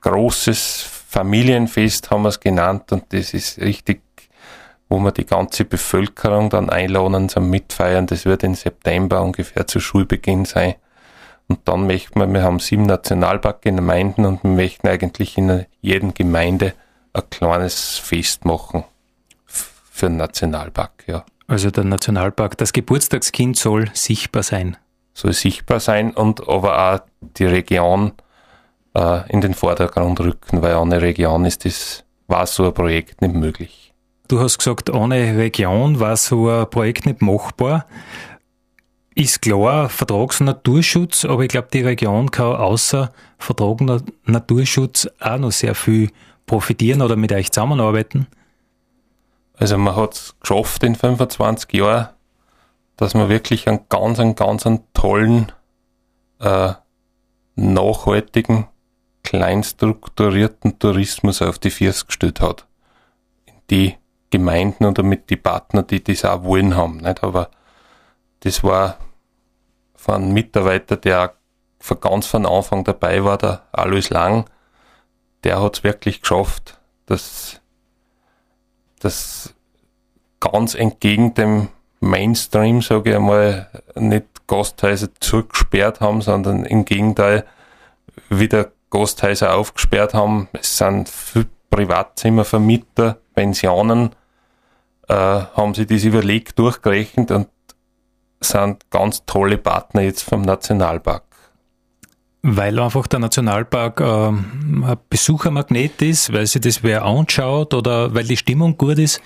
großes 0.00 0.86
Familienfest 1.08 2.10
haben 2.10 2.22
wir 2.22 2.30
es 2.30 2.40
genannt. 2.40 2.90
Und 2.92 3.12
das 3.12 3.34
ist 3.34 3.58
richtig, 3.58 4.02
wo 4.88 4.98
wir 4.98 5.12
die 5.12 5.26
ganze 5.26 5.64
Bevölkerung 5.64 6.50
dann 6.50 6.70
einladen 6.70 7.28
zum 7.28 7.50
Mitfeiern. 7.50 8.06
Das 8.06 8.24
wird 8.24 8.42
im 8.42 8.54
September 8.54 9.22
ungefähr 9.22 9.66
zu 9.66 9.80
Schulbeginn 9.80 10.44
sein. 10.44 10.74
Und 11.48 11.60
dann 11.64 11.86
möchten 11.86 12.18
wir, 12.18 12.26
wir 12.26 12.42
haben 12.42 12.58
sieben 12.58 12.84
Nationalparkgemeinden 12.84 14.24
und 14.24 14.42
wir 14.42 14.50
möchten 14.50 14.88
eigentlich 14.88 15.36
in 15.36 15.66
jeder 15.80 16.08
Gemeinde 16.12 16.74
ein 17.12 17.22
kleines 17.30 17.98
Fest 17.98 18.44
machen 18.44 18.84
für 19.46 20.06
den 20.06 20.16
Nationalpark, 20.16 21.04
ja. 21.06 21.24
Also 21.46 21.70
der 21.70 21.84
Nationalpark, 21.84 22.56
das 22.56 22.72
Geburtstagskind 22.72 23.56
soll 23.56 23.90
sichtbar 23.92 24.42
sein. 24.42 24.76
Soll 25.12 25.34
sichtbar 25.34 25.78
sein 25.78 26.12
und 26.12 26.48
aber 26.48 26.94
auch 26.94 27.00
die 27.20 27.44
Region 27.44 28.12
äh, 28.94 29.30
in 29.30 29.40
den 29.40 29.54
Vordergrund 29.54 30.20
rücken, 30.20 30.62
weil 30.62 30.74
ohne 30.76 31.02
Region 31.02 31.44
ist 31.44 31.64
das, 31.64 32.04
war 32.26 32.46
so 32.46 32.66
ein 32.66 32.74
Projekt 32.74 33.20
nicht 33.20 33.34
möglich. 33.34 33.92
Du 34.26 34.40
hast 34.40 34.58
gesagt, 34.58 34.88
ohne 34.88 35.36
Region 35.36 36.00
war 36.00 36.16
so 36.16 36.48
ein 36.48 36.68
Projekt 36.70 37.04
nicht 37.04 37.20
machbar. 37.20 37.86
Ist 39.16 39.42
klar, 39.42 39.88
Vertrags- 39.88 40.40
und 40.40 40.46
Naturschutz, 40.46 41.24
aber 41.24 41.42
ich 41.42 41.48
glaube, 41.48 41.68
die 41.72 41.82
Region 41.82 42.32
kann 42.32 42.56
außer 42.56 43.12
Vertrag 43.38 43.80
Naturschutz 44.24 45.08
auch 45.20 45.38
noch 45.38 45.52
sehr 45.52 45.76
viel 45.76 46.10
profitieren 46.46 47.00
oder 47.00 47.14
mit 47.14 47.32
euch 47.32 47.52
zusammenarbeiten? 47.52 48.26
Also 49.56 49.78
man 49.78 49.94
hat 49.94 50.14
es 50.14 50.34
geschafft 50.40 50.82
in 50.82 50.96
25 50.96 51.72
Jahren, 51.74 52.08
dass 52.96 53.14
man 53.14 53.28
wirklich 53.28 53.68
einen 53.68 53.80
ganz, 53.88 54.18
einen 54.18 54.34
ganz 54.34 54.66
einen 54.66 54.80
tollen, 54.94 55.52
äh, 56.40 56.72
nachhaltigen, 57.54 58.66
kleinstrukturierten 59.22 60.80
Tourismus 60.80 61.40
auf 61.40 61.60
die 61.60 61.70
Füße 61.70 62.06
gestellt 62.06 62.40
hat. 62.40 62.66
Die 63.70 63.94
Gemeinden 64.30 64.86
oder 64.86 65.04
mit 65.04 65.30
die 65.30 65.36
Partner, 65.36 65.84
die 65.84 66.02
das 66.02 66.24
auch 66.24 66.42
wollen 66.42 66.76
haben. 66.76 66.96
Nicht? 66.96 67.22
Aber 67.22 67.50
das 68.44 68.62
war 68.62 68.98
von 69.94 70.16
einem 70.16 70.32
Mitarbeiter, 70.32 70.96
der 70.96 71.34
von 71.80 72.00
ganz 72.00 72.26
von 72.26 72.46
Anfang 72.46 72.84
dabei 72.84 73.24
war, 73.24 73.38
der 73.38 73.62
Alois 73.72 74.10
Lang, 74.10 74.44
der 75.44 75.60
hat 75.60 75.78
es 75.78 75.84
wirklich 75.84 76.20
geschafft, 76.20 76.78
dass 77.06 77.60
das 79.00 79.54
ganz 80.40 80.74
entgegen 80.74 81.34
dem 81.34 81.68
Mainstream, 82.00 82.82
sage 82.82 83.10
ich 83.10 83.16
einmal, 83.16 83.68
nicht 83.94 84.26
Gasthäuser 84.46 85.08
zugesperrt 85.20 86.00
haben, 86.00 86.20
sondern 86.20 86.64
im 86.64 86.84
Gegenteil 86.84 87.46
wieder 88.28 88.72
Gasthäuser 88.90 89.54
aufgesperrt 89.54 90.12
haben. 90.12 90.48
Es 90.52 90.76
sind 90.76 91.10
Privatzimmervermieter, 91.70 93.18
Pensionen, 93.34 94.14
äh, 95.08 95.14
haben 95.14 95.74
sie 95.74 95.86
das 95.86 96.04
überlegt, 96.04 96.58
durchgerechnet 96.58 97.30
und 97.30 97.48
sind 98.44 98.88
ganz 98.90 99.24
tolle 99.26 99.58
Partner 99.58 100.02
jetzt 100.02 100.22
vom 100.22 100.42
Nationalpark. 100.42 101.24
Weil 102.42 102.78
einfach 102.78 103.06
der 103.06 103.20
Nationalpark 103.20 104.00
äh, 104.00 104.04
ein 104.04 104.96
Besuchermagnet 105.08 106.02
ist, 106.02 106.32
weil 106.32 106.46
sich 106.46 106.60
das 106.60 106.82
wer 106.82 107.04
anschaut 107.04 107.72
oder 107.72 108.14
weil 108.14 108.24
die 108.24 108.36
Stimmung 108.36 108.76
gut 108.76 108.98
ist? 108.98 109.22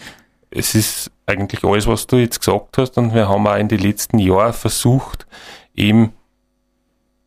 Es 0.51 0.75
ist 0.75 1.11
eigentlich 1.27 1.65
alles, 1.65 1.87
was 1.87 2.07
du 2.07 2.17
jetzt 2.17 2.39
gesagt 2.39 2.79
hast 2.79 2.97
und 2.97 3.13
wir 3.13 3.29
haben 3.29 3.47
auch 3.47 3.57
in 3.57 3.69
den 3.69 3.81
letzten 3.81 4.19
Jahren 4.19 4.53
versucht, 4.53 5.27
eben 5.75 6.13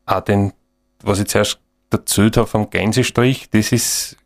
auch 0.06 0.22
den, 0.22 0.54
was 1.04 1.20
ich 1.20 1.28
zuerst 1.28 1.60
erzählt 1.92 2.38
habe 2.38 2.48
vom 2.48 2.70
Gänsestrich, 2.70 3.50
das 3.50 3.72
ist 3.74 4.18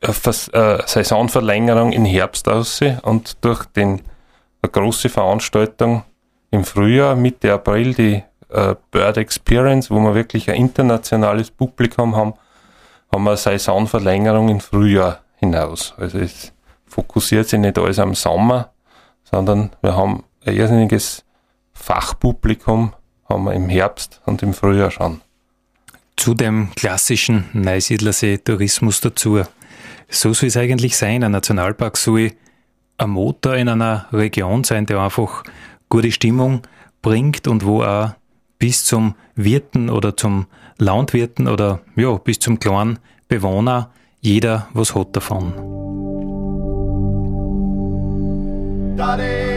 eine 0.00 0.82
Saisonverlängerung 0.86 1.92
im 1.92 2.04
Herbst 2.04 2.48
aus 2.48 2.80
und 3.02 3.44
durch 3.44 3.64
den, 3.66 4.02
eine 4.62 4.72
große 4.72 5.08
Veranstaltung 5.08 6.04
im 6.50 6.64
Frühjahr, 6.64 7.16
Mitte 7.16 7.52
April, 7.52 7.94
die 7.94 8.22
äh, 8.48 8.74
Bird 8.90 9.16
Experience, 9.16 9.90
wo 9.90 9.98
wir 10.00 10.14
wirklich 10.14 10.50
ein 10.50 10.56
internationales 10.56 11.50
Publikum 11.50 12.16
haben, 12.16 12.34
haben 13.12 13.24
wir 13.24 13.30
eine 13.30 13.36
Saisonverlängerung 13.36 14.48
im 14.48 14.60
Frühjahr 14.60 15.20
hinaus. 15.36 15.94
Also 15.96 16.18
es 16.18 16.52
fokussiert 16.86 17.48
sich 17.48 17.60
nicht 17.60 17.78
alles 17.78 17.98
am 17.98 18.14
Sommer, 18.14 18.72
sondern 19.24 19.70
wir 19.82 19.96
haben 19.96 20.24
ein 20.44 20.54
irrsinniges 20.54 21.24
Fachpublikum 21.72 22.94
haben 23.28 23.44
wir 23.44 23.52
im 23.52 23.68
Herbst 23.68 24.20
und 24.24 24.42
im 24.42 24.54
Frühjahr 24.54 24.90
schon. 24.90 25.20
Zu 26.16 26.34
dem 26.34 26.70
klassischen 26.74 27.44
Neusiedlersee-Tourismus 27.52 29.00
dazu. 29.00 29.42
So 30.08 30.32
soll 30.32 30.48
es 30.48 30.56
eigentlich 30.56 30.96
sein. 30.96 31.22
Ein 31.22 31.32
Nationalpark 31.32 31.96
soll 31.96 32.32
ein 32.96 33.10
Motor 33.10 33.56
in 33.56 33.68
einer 33.68 34.06
Region 34.12 34.64
sein, 34.64 34.86
der 34.86 35.00
einfach 35.00 35.42
gute 35.88 36.12
Stimmung 36.12 36.62
bringt 37.02 37.48
und 37.48 37.64
wo 37.64 37.82
auch 37.82 38.10
bis 38.58 38.84
zum 38.84 39.14
Wirten 39.34 39.90
oder 39.90 40.16
zum 40.16 40.46
Landwirten 40.78 41.48
oder 41.48 41.80
ja, 41.94 42.16
bis 42.16 42.38
zum 42.38 42.58
kleinen 42.58 42.98
Bewohner 43.28 43.90
jeder 44.20 44.68
was 44.72 44.94
hat 44.94 45.14
davon. 45.14 45.52
Daddy, 48.96 49.56